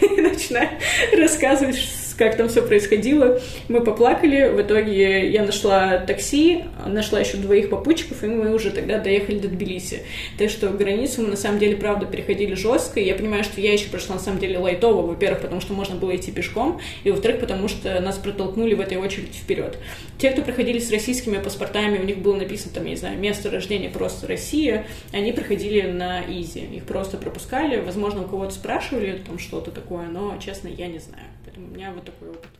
[0.16, 0.70] И начинаю
[1.12, 1.76] рассказывать,
[2.16, 3.40] как там все происходило.
[3.68, 8.98] Мы поплакали, в итоге я нашла такси, нашла еще двоих попутчиков, и мы уже тогда
[8.98, 10.02] доехали до Тбилиси.
[10.38, 13.88] Так что границу мы на самом деле, правда, переходили жестко, я понимаю, что я еще
[13.88, 17.68] прошла на самом деле лайтово, во-первых, потому что можно было идти пешком, и во-вторых, потому
[17.68, 19.78] что нас протолкнули в этой очереди вперед.
[20.18, 23.50] Те, кто проходили с российскими паспортами, у них было написано там, я не знаю, место
[23.50, 29.38] рождения просто Россия, они проходили на изи, их просто пропускали, возможно, у кого-то спрашивали там
[29.38, 31.24] что-то такое, но, честно, я не знаю.
[31.44, 32.50] Поэтому у меня вот такой опыт.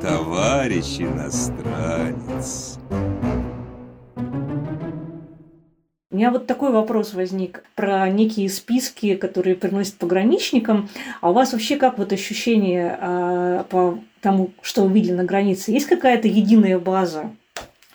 [0.00, 2.78] Товарищ иностранец.
[6.10, 10.88] У меня вот такой вопрос возник про некие списки, которые приносят пограничникам.
[11.20, 15.70] А у вас вообще как вот ощущение э, по тому, что вы видели на границе?
[15.70, 17.30] Есть какая-то единая база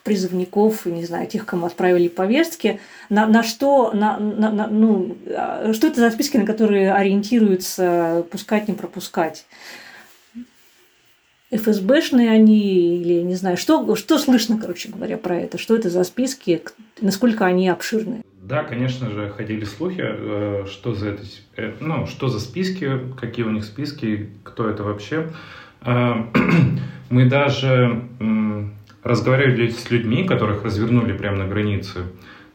[0.03, 5.71] призывников, не знаю, тех, кому отправили повестки, на, на что, на, на, на, ну, а,
[5.73, 9.45] что это за списки, на которые ориентируются пускать, не пропускать?
[11.55, 16.03] ФСБшные они или не знаю, что, что слышно, короче говоря, про это, что это за
[16.03, 16.61] списки,
[17.01, 18.23] насколько они обширны.
[18.43, 21.23] Да, конечно же, ходили слухи, э, что за это,
[21.55, 25.29] э, ну, что за списки, какие у них списки, кто это вообще.
[25.81, 26.15] Э,
[27.09, 28.03] мы даже
[29.01, 32.03] разговаривали с людьми, которых развернули прямо на границе.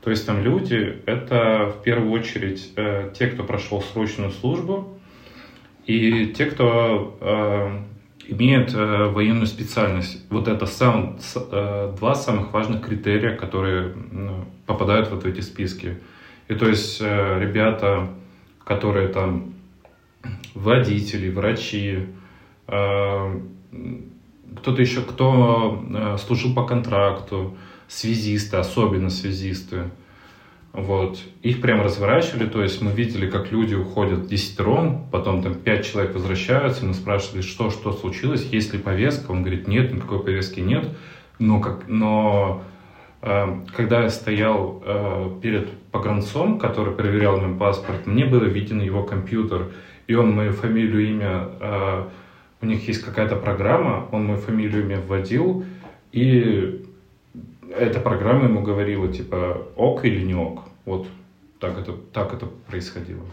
[0.02, 2.74] То есть там люди, это в первую очередь
[3.14, 4.98] те, кто прошел срочную службу,
[5.86, 7.18] и те, кто
[8.28, 10.22] имеют э, военную специальность.
[10.30, 15.96] Вот это сам, э, два самых важных критерия, которые ну, попадают вот в эти списки.
[16.48, 18.08] И то есть э, ребята,
[18.64, 19.54] которые там
[20.54, 22.06] водители, врачи,
[22.66, 23.40] э,
[24.56, 27.56] кто-то еще, кто э, служил по контракту,
[27.88, 29.90] связисты, особенно связисты,
[30.72, 31.18] вот.
[31.42, 36.14] Их прям разворачивали, то есть мы видели, как люди уходят десятером, потом там пять человек
[36.14, 40.86] возвращаются, мы спрашивали, что, что случилось, есть ли повестка, он говорит, нет, никакой повестки нет,
[41.38, 42.62] но, как, но
[43.22, 49.04] э, когда я стоял э, перед погранцом, который проверял мой паспорт, мне было виден его
[49.04, 49.72] компьютер,
[50.06, 52.04] и он мою фамилию, имя, э,
[52.60, 55.64] у них есть какая-то программа, он мою фамилию, имя вводил,
[56.12, 56.84] и
[57.76, 60.64] эта программа ему говорила, типа, ок или не ок.
[60.84, 61.06] Вот
[61.60, 63.24] так это, так это происходило.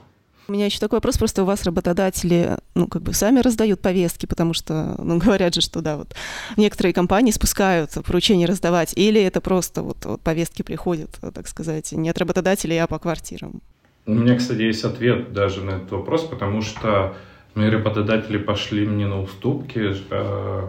[0.47, 4.27] У меня еще такой вопрос, просто у вас работодатели, ну, как бы сами раздают повестки,
[4.27, 6.15] потому что, ну, говорят же, что, да, вот
[6.55, 12.09] некоторые компании спускают поручения раздавать, или это просто вот, вот повестки приходят, так сказать, не
[12.09, 13.61] от работодателей, а по квартирам?
[14.05, 17.15] У меня, кстати, есть ответ даже на этот вопрос, потому что
[17.55, 20.67] мои работодатели пошли мне на уступки, э,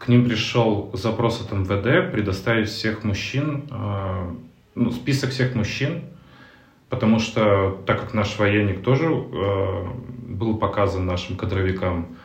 [0.00, 4.34] к ним пришел запрос от МВД предоставить всех мужчин, э,
[4.74, 6.04] ну, список всех мужчин,
[6.88, 9.84] потому что, так как наш военник тоже э,
[10.26, 12.16] был показан нашим кадровикам,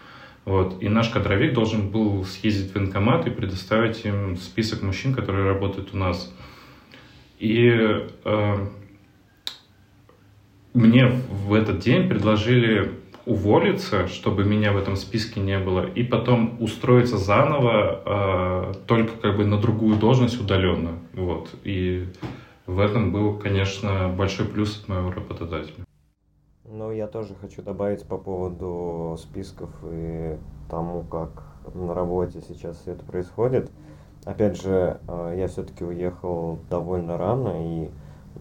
[0.45, 5.45] вот, и наш кадровик должен был съездить в военкомат и предоставить им список мужчин, которые
[5.45, 6.33] работают у нас.
[7.39, 7.67] И
[8.23, 8.67] э,
[10.73, 12.93] мне в этот день предложили
[13.25, 19.37] уволиться, чтобы меня в этом списке не было, и потом устроиться заново, э, только как
[19.37, 20.99] бы на другую должность удаленно.
[21.13, 21.49] Вот.
[21.63, 22.07] И
[22.67, 25.85] в этом был, конечно, большой плюс от моего работодателя.
[26.65, 30.37] Ну, я тоже хочу добавить по поводу списков и
[30.69, 31.29] тому, как
[31.73, 33.71] на работе сейчас все это происходит.
[34.25, 37.89] Опять же, э, я все-таки уехал довольно рано и,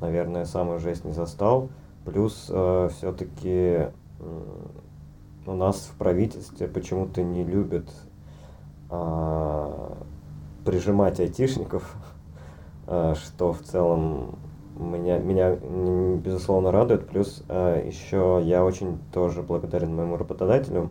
[0.00, 1.68] наверное, самую жесть не застал.
[2.04, 3.88] Плюс э, все-таки
[4.20, 7.88] у нас в правительстве почему-то не любят
[8.90, 9.96] а,
[10.64, 11.94] прижимать айтишников,
[12.86, 14.38] а, что в целом
[14.76, 15.54] меня, меня
[16.16, 17.08] безусловно радует.
[17.08, 20.90] Плюс а, еще я очень тоже благодарен моему работодателю.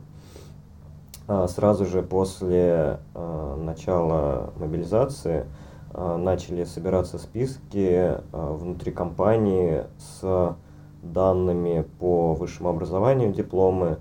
[1.27, 5.45] А, сразу же после а, начала мобилизации
[5.93, 10.55] а, начали собираться списки а, внутри компании с
[11.03, 13.97] данными по высшему образованию, дипломы,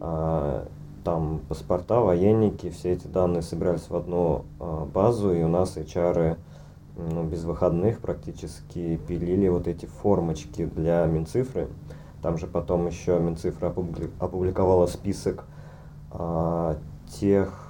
[0.00, 0.66] а,
[1.04, 6.36] там паспорта, военники, все эти данные собирались в одну а, базу, и у нас HR
[6.96, 11.68] ну, без выходных практически пилили вот эти формочки для Минцифры.
[12.22, 13.68] Там же потом еще Минцифра
[14.18, 15.44] опубликовала список
[16.10, 16.76] а,
[17.20, 17.62] тех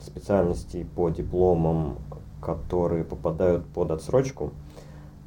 [0.00, 1.96] специальностей по дипломам,
[2.40, 4.52] которые попадают под отсрочку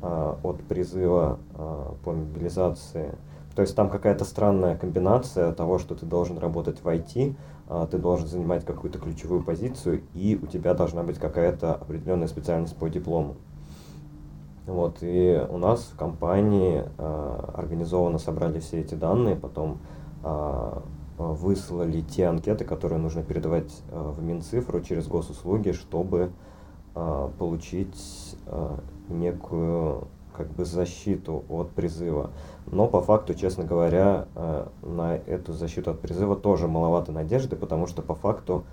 [0.03, 3.15] от призыва а, по мобилизации.
[3.55, 7.35] То есть там какая-то странная комбинация того, что ты должен работать в IT,
[7.69, 12.75] а, ты должен занимать какую-то ключевую позицию, и у тебя должна быть какая-то определенная специальность
[12.75, 13.35] по диплому.
[14.65, 19.79] Вот, и у нас в компании организованно собрали все эти данные, потом
[21.17, 26.31] выслали те анкеты, которые нужно передавать в Минцифру через госуслуги, чтобы
[26.93, 28.37] получить
[29.13, 32.31] некую как бы защиту от призыва.
[32.65, 37.87] Но по факту, честно говоря, э, на эту защиту от призыва тоже маловато надежды, потому
[37.87, 38.63] что по факту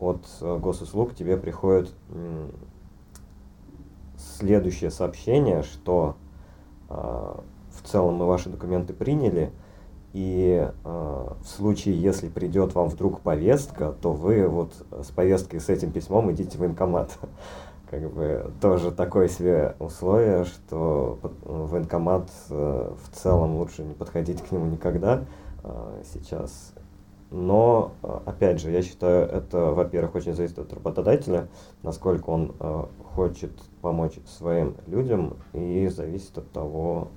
[0.00, 1.92] от э, госуслуг тебе приходит
[4.16, 6.16] следующее сообщение, что
[6.88, 9.52] э, в целом мы ваши документы приняли,
[10.14, 15.92] и в случае, если придет вам вдруг повестка, то вы вот с повесткой, с этим
[15.92, 17.16] письмом идите в военкомат
[17.90, 24.52] как бы тоже такое себе условие, что военкомат э, в целом лучше не подходить к
[24.52, 25.24] нему никогда
[25.64, 26.74] э, сейчас.
[27.30, 31.48] Но, э, опять же, я считаю, это, во-первых, очень зависит от работодателя,
[31.82, 32.54] насколько он
[33.14, 37.08] хочет помочь своим людям, и зависит от того,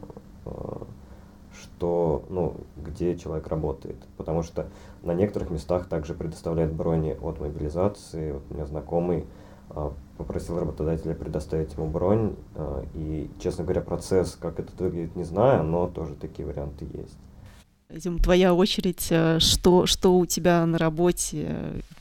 [1.54, 3.98] что, ну, где человек работает.
[4.16, 4.68] Потому что
[5.04, 8.32] на некоторых местах также предоставляют брони от мобилизации.
[8.32, 9.26] Вот у меня знакомый
[10.24, 12.36] попросил работодателя предоставить ему бронь.
[12.56, 17.18] А, и, честно говоря, процесс, как это выглядит, не знаю, но тоже такие варианты есть.
[17.94, 19.08] Идем, твоя очередь.
[19.10, 21.48] Э, что, что у тебя на работе?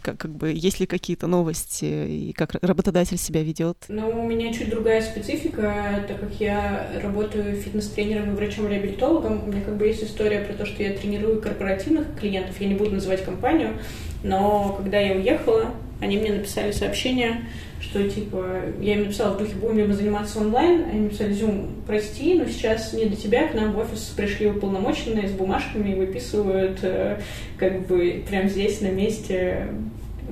[0.03, 1.85] Как, как бы, есть ли какие-то новости?
[1.85, 3.77] И как работодатель себя ведет?
[3.89, 9.45] Ну, у меня чуть другая специфика, так как я работаю фитнес-тренером и врачом-реабилитологом.
[9.45, 12.61] У меня как бы есть история про то, что я тренирую корпоративных клиентов.
[12.61, 13.79] Я не буду называть компанию,
[14.23, 17.49] но когда я уехала, они мне написали сообщение,
[17.81, 21.69] что, типа, я им написала в духе, будем ли мы заниматься онлайн, они написали, Зюм,
[21.87, 25.95] прости, но сейчас не до тебя, к нам в офис пришли уполномоченные с бумажками и
[25.95, 27.21] выписывают, э,
[27.57, 29.69] как бы, прямо здесь, на месте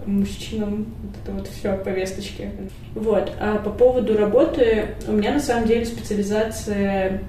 [0.06, 2.50] мужчинам вот это вот все повесточки.
[2.94, 3.32] Вот.
[3.40, 7.22] А по поводу работы, у меня на самом деле специализация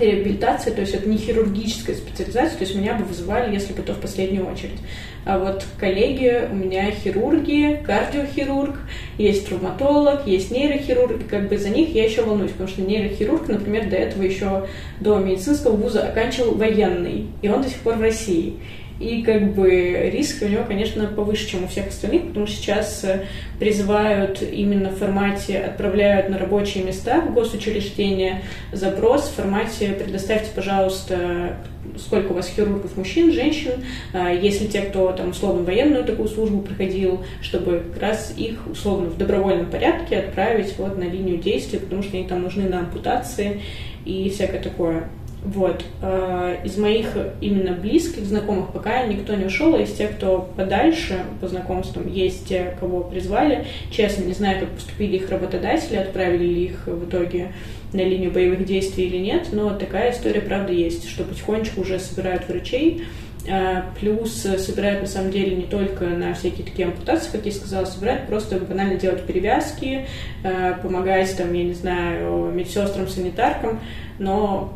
[0.00, 3.94] реабилитация, то есть это не хирургическая специализация, то есть меня бы вызывали, если бы то
[3.94, 4.78] в последнюю очередь.
[5.24, 8.76] А вот коллеги у меня хирурги, кардиохирург,
[9.18, 13.48] есть травматолог, есть нейрохирург, и как бы за них я еще волнуюсь, потому что нейрохирург,
[13.48, 14.66] например, до этого еще
[15.00, 18.56] до медицинского вуза оканчивал военный, и он до сих пор в России.
[19.00, 23.02] И как бы риск у него, конечно, повыше, чем у всех остальных, потому что сейчас
[23.02, 23.24] э,
[23.58, 28.42] призывают именно в формате, отправляют на рабочие места в госучреждения
[28.72, 31.56] запрос в формате «предоставьте, пожалуйста,
[31.96, 33.72] сколько у вас хирургов мужчин, женщин,
[34.12, 39.08] а, если те, кто там условно военную такую службу проходил, чтобы как раз их условно
[39.08, 43.62] в добровольном порядке отправить вот на линию действия, потому что они там нужны на ампутации
[44.04, 45.08] и всякое такое.
[45.42, 45.84] Вот.
[46.02, 51.24] А, из моих именно близких знакомых пока никто не ушел, а из тех, кто подальше
[51.40, 53.64] по знакомствам, есть те, кого призвали.
[53.90, 57.52] Честно, не знаю, как поступили их работодатели, отправили ли их в итоге
[57.92, 62.48] на линию боевых действий или нет, но такая история, правда, есть, что потихонечку уже собирают
[62.48, 63.02] врачей,
[63.50, 67.86] А, плюс собирают, на самом деле, не только на всякие такие ампутации, как я сказала,
[67.86, 70.06] собирают просто банально делать перевязки,
[70.44, 73.80] а, помогать, там, я не знаю, медсестрам, санитаркам,
[74.18, 74.74] но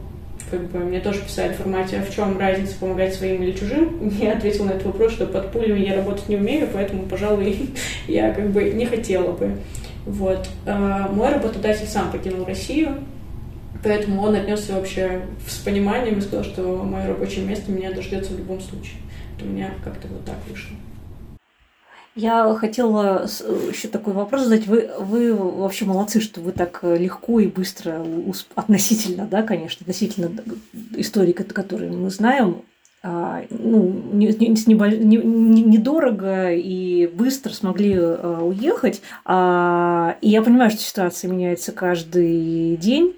[0.51, 4.09] как бы мне тоже писали в формате, а в чем разница помогать своим или чужим?
[4.20, 7.70] Я ответила на этот вопрос, что под пулями я работать не умею, поэтому, пожалуй,
[8.09, 9.57] я как бы не хотела бы.
[10.07, 10.49] Вот.
[10.66, 12.99] А, мой работодатель сам покинул Россию,
[13.82, 18.38] поэтому он отнесся вообще с пониманием и сказал, что мое рабочее место меня дождется в
[18.38, 18.99] любом случае.
[19.36, 20.76] Это у меня как-то вот так вышло.
[22.15, 23.27] Я хотела
[23.69, 24.67] еще такой вопрос задать.
[24.67, 28.07] Вы, вы вообще молодцы, что вы так легко и быстро,
[28.55, 30.31] относительно, да, конечно, относительно
[30.97, 32.62] истории, которую мы знаем,
[33.07, 33.83] а, ну,
[34.15, 39.03] недорого не, не, не и быстро смогли а, уехать.
[39.27, 43.15] А, и я понимаю, что ситуация меняется каждый день.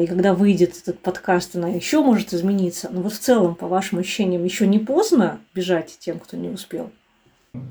[0.00, 2.88] И когда выйдет этот подкаст, она еще может измениться.
[2.90, 6.90] Но вот в целом, по вашим ощущениям, еще не поздно бежать тем, кто не успел?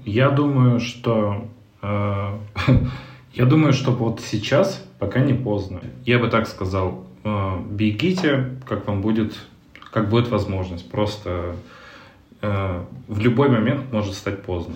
[0.05, 1.45] Я думаю, что
[1.81, 2.37] э,
[3.33, 5.81] я думаю, что вот сейчас пока не поздно.
[6.05, 9.35] Я бы так сказал, э, бегите, как вам будет
[9.95, 10.91] как будет возможность.
[10.91, 11.55] Просто
[12.41, 14.75] э, в любой момент может стать поздно.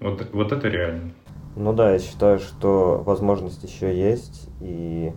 [0.00, 1.10] Вот, вот это реально.
[1.56, 4.48] Ну да, я считаю, что возможность еще есть.
[4.62, 5.12] И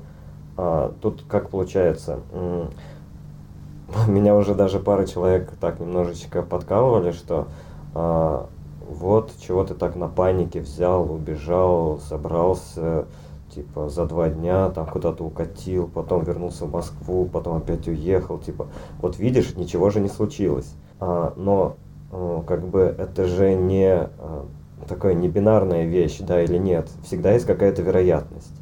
[0.57, 2.20] а, тут как получается,
[4.07, 7.47] меня уже даже пара человек так немножечко подкалывали, что
[7.93, 8.49] а,
[8.88, 13.05] вот чего ты так на панике взял, убежал, собрался,
[13.53, 18.67] типа, за два дня там куда-то укатил, потом вернулся в Москву, потом опять уехал, типа,
[18.99, 20.73] вот видишь, ничего же не случилось.
[20.99, 21.75] А, но,
[22.11, 24.45] а, как бы, это же не а,
[24.88, 26.89] такая не бинарная вещь, да или нет.
[27.03, 28.53] Всегда есть какая-то вероятность.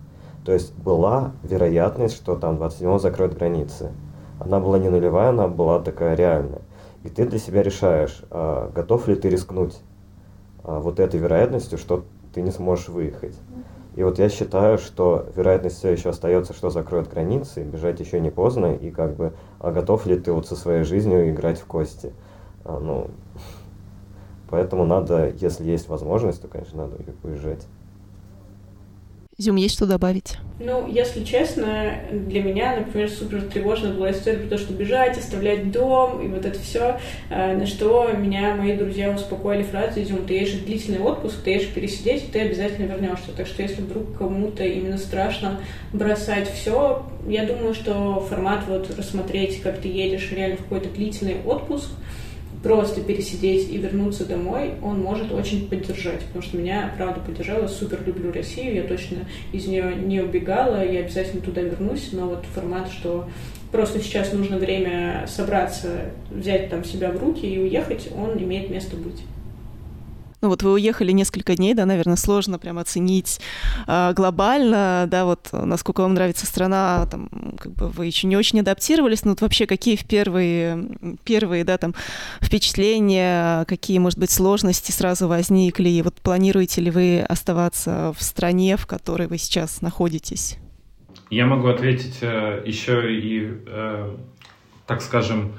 [0.45, 3.91] То есть была вероятность, что там 27 закроют границы.
[4.39, 6.61] Она была не нулевая, она была такая реальная.
[7.03, 9.79] И ты для себя решаешь, а, готов ли ты рискнуть
[10.63, 12.03] вот этой вероятностью, что
[12.33, 13.35] ты не сможешь выехать.
[13.95, 18.29] И вот я считаю, что вероятность все еще остается, что закроют границы, бежать еще не
[18.29, 22.13] поздно, и как бы, а готов ли ты вот со своей жизнью играть в кости?
[22.63, 23.07] А, ну,
[24.49, 27.67] поэтому надо, если есть возможность, то, конечно, надо уезжать.
[29.41, 30.37] Зюм, есть что добавить?
[30.59, 35.71] Ну, если честно, для меня, например, супер тревожная была история про то, что бежать, оставлять
[35.71, 36.99] дом и вот это все,
[37.31, 41.49] э, на что меня мои друзья успокоили фразой «Изюм, ты едешь в длительный отпуск, ты
[41.49, 43.31] едешь пересидеть, ты обязательно вернешься».
[43.35, 45.59] Так что если вдруг кому-то именно страшно
[45.91, 51.37] бросать все, я думаю, что формат вот рассмотреть, как ты едешь реально в какой-то длительный
[51.43, 51.89] отпуск–
[52.63, 57.99] просто пересидеть и вернуться домой, он может очень поддержать, потому что меня, правда, поддержала, супер
[58.05, 59.17] люблю Россию, я точно
[59.51, 63.27] из нее не убегала, я обязательно туда вернусь, но вот формат, что
[63.71, 68.95] просто сейчас нужно время собраться, взять там себя в руки и уехать, он имеет место
[68.95, 69.21] быть.
[70.41, 73.39] Ну вот вы уехали несколько дней, да, наверное, сложно прям оценить
[73.87, 77.29] э, глобально, да, вот насколько вам нравится страна, там,
[77.59, 81.77] как бы вы еще не очень адаптировались, но вот вообще какие в первые, первые, да,
[81.77, 81.93] там,
[82.41, 88.77] впечатления, какие, может быть, сложности сразу возникли, и вот планируете ли вы оставаться в стране,
[88.77, 90.57] в которой вы сейчас находитесь?
[91.29, 94.17] Я могу ответить э, еще и, э,
[94.87, 95.53] так скажем,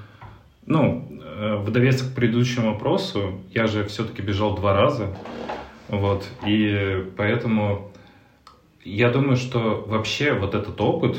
[0.67, 5.17] ну, э, в довесок к предыдущему вопросу, я же все-таки бежал два раза,
[5.89, 7.93] вот, и поэтому
[8.85, 11.19] я думаю, что вообще вот этот опыт,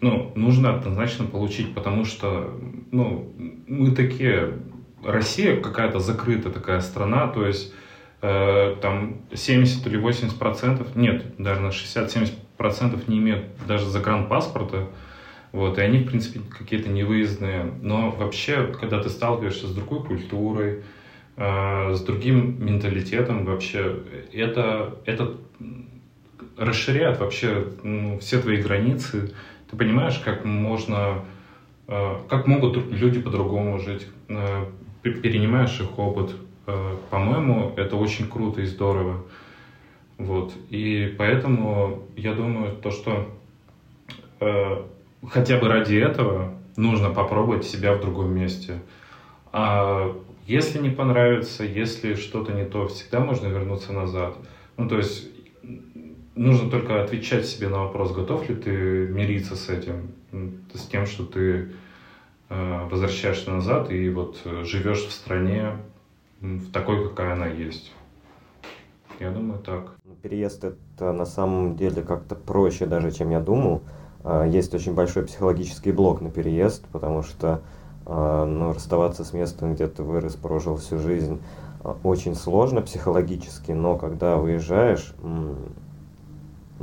[0.00, 2.58] ну, нужно однозначно получить, потому что,
[2.90, 3.32] ну,
[3.66, 4.58] мы такие,
[5.04, 7.72] Россия какая-то закрытая такая страна, то есть
[8.20, 14.88] э, там 70 или 80 процентов, нет, даже на 60-70 процентов не имеют даже загранпаспорта,
[15.52, 17.70] вот, и они, в принципе, какие-то невыездные.
[17.82, 20.82] Но вообще, когда ты сталкиваешься с другой культурой,
[21.36, 23.98] э, с другим менталитетом вообще,
[24.32, 25.36] это, это
[26.56, 29.32] расширяет вообще ну, все твои границы.
[29.70, 31.22] Ты понимаешь, как можно,
[31.86, 34.64] э, как могут люди по-другому жить, э,
[35.02, 36.34] перенимаешь их опыт.
[36.66, 39.22] Э, по-моему, это очень круто и здорово.
[40.16, 40.54] Вот.
[40.70, 43.28] И поэтому я думаю, то, что
[44.40, 44.82] э,
[45.28, 48.80] хотя бы ради этого нужно попробовать себя в другом месте.
[49.52, 50.16] А
[50.46, 54.36] если не понравится, если что-то не то, всегда можно вернуться назад.
[54.76, 55.28] Ну, то есть
[56.34, 58.70] нужно только отвечать себе на вопрос, готов ли ты
[59.08, 60.12] мириться с этим,
[60.72, 61.72] с тем, что ты
[62.48, 65.76] э, возвращаешься назад и вот э, живешь в стране
[66.40, 67.92] в такой, какая она есть.
[69.20, 69.94] Я думаю, так.
[70.22, 73.82] Переезд это на самом деле как-то проще даже, чем я думал.
[74.24, 77.60] А, есть очень большой психологический блок на переезд, потому что
[78.06, 81.40] а, но расставаться с местом, где ты вырос, прожил всю жизнь,
[81.82, 85.14] а, очень сложно психологически, но когда выезжаешь,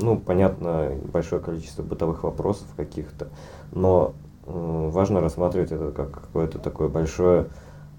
[0.01, 3.27] ну, понятно, большое количество бытовых вопросов каких-то,
[3.73, 4.13] но
[4.45, 7.47] важно рассматривать это как какое-то такое большое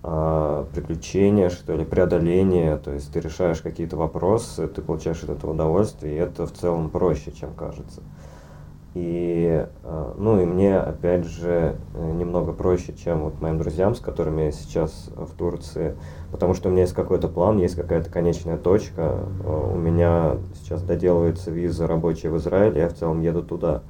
[0.02, 5.52] э, приключение, что ли, преодоление, то есть ты решаешь какие-то вопросы, ты получаешь от этого
[5.52, 8.02] удовольствие, и это в целом проще, чем кажется.
[8.94, 14.42] И, э, ну, и мне, опять же, немного проще, чем вот моим друзьям, с которыми
[14.42, 15.96] я сейчас в Турции,
[16.32, 19.20] потому что у меня есть какой-то план, есть какая-то конечная точка.
[19.44, 23.82] У меня сейчас доделывается виза рабочая в Израиль, я в целом еду туда.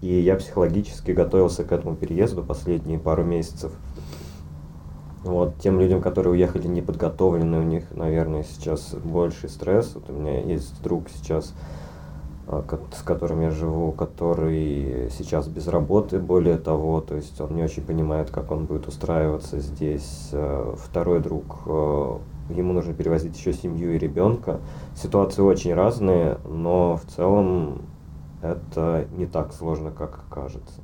[0.00, 3.72] И я психологически готовился к этому переезду последние пару месяцев.
[5.24, 9.94] Вот, тем людям, которые уехали неподготовленные, у них, наверное, сейчас больше стресс.
[9.94, 11.54] Вот у меня есть друг сейчас,
[12.46, 17.82] с которым я живу, который сейчас без работы, более того, то есть он не очень
[17.82, 20.30] понимает, как он будет устраиваться здесь.
[20.32, 22.20] А, второй друг, а,
[22.50, 24.60] ему нужно перевозить еще семью и ребенка.
[24.94, 27.82] Ситуации очень разные, но в целом
[28.42, 30.82] это не так сложно, как кажется.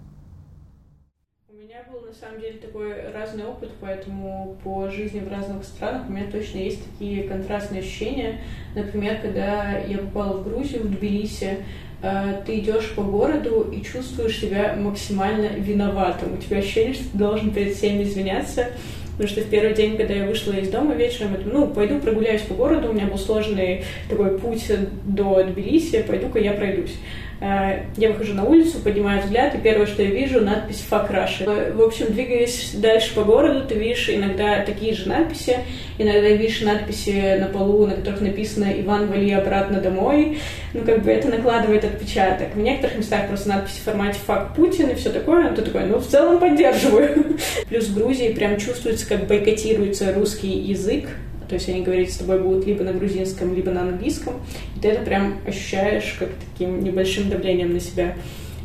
[1.48, 6.02] У меня был на самом деле такой разный опыт, поэтому по жизни в разных странах
[6.08, 8.40] у меня точно есть такие контрастные ощущения.
[8.76, 11.58] Например, когда я попала в Грузию, в Тбилиси,
[12.02, 16.34] э, ты идешь по городу и чувствуешь себя максимально виноватым.
[16.34, 18.68] У тебя ощущение, что ты должен перед всеми извиняться,
[19.12, 22.42] потому что в первый день, когда я вышла из дома вечером, это, ну, пойду прогуляюсь
[22.42, 24.70] по городу, у меня был сложный такой путь
[25.04, 26.96] до Тбилиси, пойду-ка я пройдусь.
[27.40, 31.72] Я выхожу на улицу, поднимаю взгляд, и первое, что я вижу, надпись «Fuck Russia».
[31.74, 35.56] В общем, двигаясь дальше по городу, ты видишь иногда такие же надписи,
[35.96, 40.38] иногда видишь надписи на полу, на которых написано «Иван, вали обратно домой».
[40.74, 42.54] Ну, как бы это накладывает отпечаток.
[42.54, 45.86] В некоторых местах просто надписи в формате «Fuck Путин» и все такое, а ты такой,
[45.86, 47.38] ну, в целом поддерживаю.
[47.70, 51.08] Плюс в Грузии прям чувствуется, как бойкотируется русский язык,
[51.50, 54.34] то есть они говорить с тобой будут либо на грузинском, либо на английском,
[54.76, 58.14] и ты это прям ощущаешь как таким небольшим давлением на себя.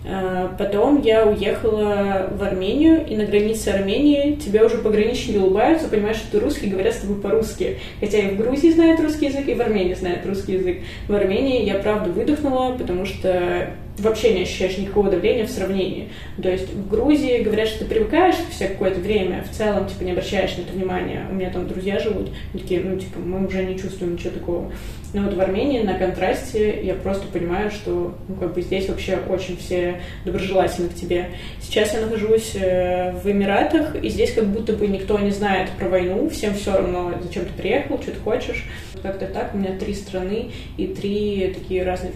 [0.08, 6.18] А, потом я уехала в Армению, и на границе Армении тебя уже пограничники улыбаются, понимаешь,
[6.18, 7.80] что ты русский, говорят с тобой по-русски.
[8.00, 10.78] Хотя и в Грузии знают русский язык, и в Армении знают русский язык.
[11.08, 16.10] В Армении я правда выдохнула, потому что вообще не ощущаешь никакого давления в сравнении.
[16.42, 20.12] То есть в Грузии говорят, что ты привыкаешь все какое-то время, в целом, типа, не
[20.12, 21.26] обращаешь на это внимания.
[21.30, 24.72] У меня там друзья живут, такие, ну, типа, мы уже не чувствуем ничего такого.
[25.14, 29.18] Но вот в Армении на контрасте я просто понимаю, что, ну, как бы здесь вообще
[29.30, 31.30] очень все доброжелательны к тебе.
[31.62, 35.88] Сейчас я нахожусь э, в Эмиратах, и здесь как будто бы никто не знает про
[35.88, 38.66] войну, всем все равно, зачем ты приехал, что ты хочешь.
[39.02, 42.12] Как-то так, у меня три страны и три такие разные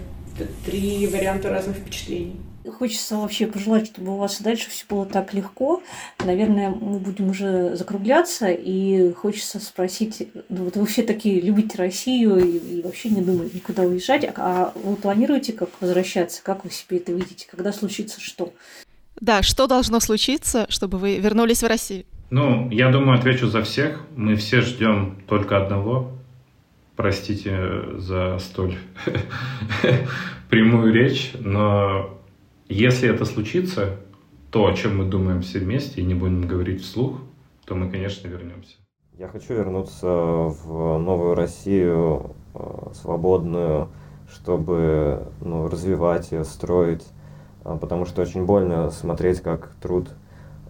[0.65, 2.35] три варианта разных впечатлений.
[2.77, 5.81] Хочется вообще пожелать, чтобы у вас и дальше все было так легко.
[6.23, 12.37] Наверное, мы будем уже закругляться, и хочется спросить, ну, вот вы все такие любите Россию
[12.37, 16.43] и, и вообще не думаете никуда уезжать, а вы планируете как возвращаться?
[16.43, 17.47] Как вы себе это видите?
[17.49, 18.53] Когда случится что?
[19.19, 22.05] Да, что должно случиться, чтобы вы вернулись в Россию?
[22.29, 24.05] Ну, я думаю, отвечу за всех.
[24.15, 26.18] Мы все ждем только одного
[26.99, 28.75] простите за столь
[30.49, 32.09] прямую речь, но
[32.67, 33.95] если это случится,
[34.51, 37.21] то, о чем мы думаем все вместе и не будем говорить вслух,
[37.65, 38.75] то мы, конечно, вернемся.
[39.17, 43.87] Я хочу вернуться в новую Россию, э, свободную,
[44.29, 47.07] чтобы ну, развивать ее, строить,
[47.63, 50.09] а, потому что очень больно смотреть, как труд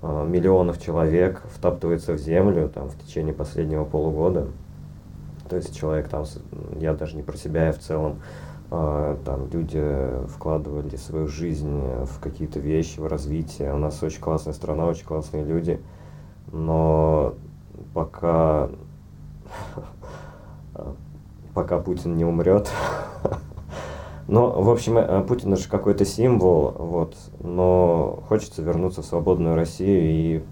[0.03, 4.47] э, миллионов человек втаптывается в землю там, в течение последнего полугода.
[5.49, 6.25] То есть человек там,
[6.79, 8.21] я даже не про себя, я в целом,
[8.71, 9.83] а, там люди
[10.27, 13.73] вкладывали свою жизнь в какие-то вещи, в развитие.
[13.73, 15.81] У нас очень классная страна, очень классные люди,
[16.51, 17.33] но
[17.93, 18.69] пока
[21.53, 22.69] пока Путин не умрет.
[24.27, 30.01] Но, в общем, э, Путин же какой-то символ, вот, но хочется вернуться в свободную Россию
[30.03, 30.43] и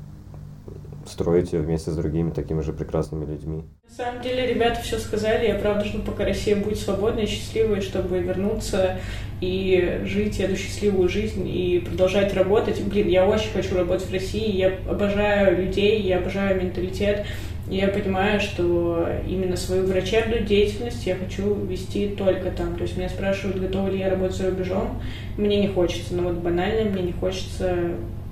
[1.06, 3.66] строить ее вместе с другими такими же прекрасными людьми.
[3.90, 5.48] На самом деле, ребята все сказали.
[5.48, 9.00] Я правда жду, пока Россия будет свободной и счастливой, чтобы вернуться
[9.42, 12.82] и жить эту счастливую жизнь и продолжать работать.
[12.84, 14.56] Блин, я очень хочу работать в России.
[14.56, 17.26] Я обожаю людей, я обожаю менталитет.
[17.70, 22.76] Я понимаю, что именно свою врачебную деятельность я хочу вести только там.
[22.76, 25.02] То есть меня спрашивают, готова ли я работать за рубежом.
[25.38, 27.76] Мне не хочется, но вот банально мне не хочется.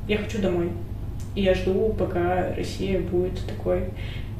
[0.07, 0.69] Я хочу домой.
[1.35, 3.85] И я жду, пока Россия будет такой,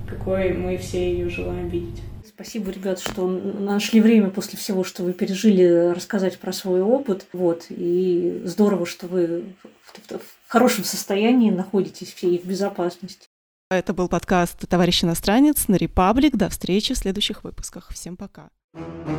[0.07, 2.01] какой мы все ее желаем видеть.
[2.27, 7.27] Спасибо, ребят, что нашли время после всего, что вы пережили, рассказать про свой опыт.
[7.31, 7.67] Вот.
[7.69, 9.45] И здорово, что вы
[10.09, 13.27] в хорошем состоянии находитесь все и в безопасности.
[13.71, 16.35] Это был подкаст «Товарищ иностранец» на Репаблик.
[16.35, 17.89] До встречи в следующих выпусках.
[17.93, 18.49] Всем пока.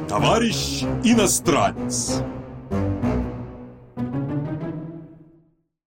[0.08, 2.20] Товарищ иностранец.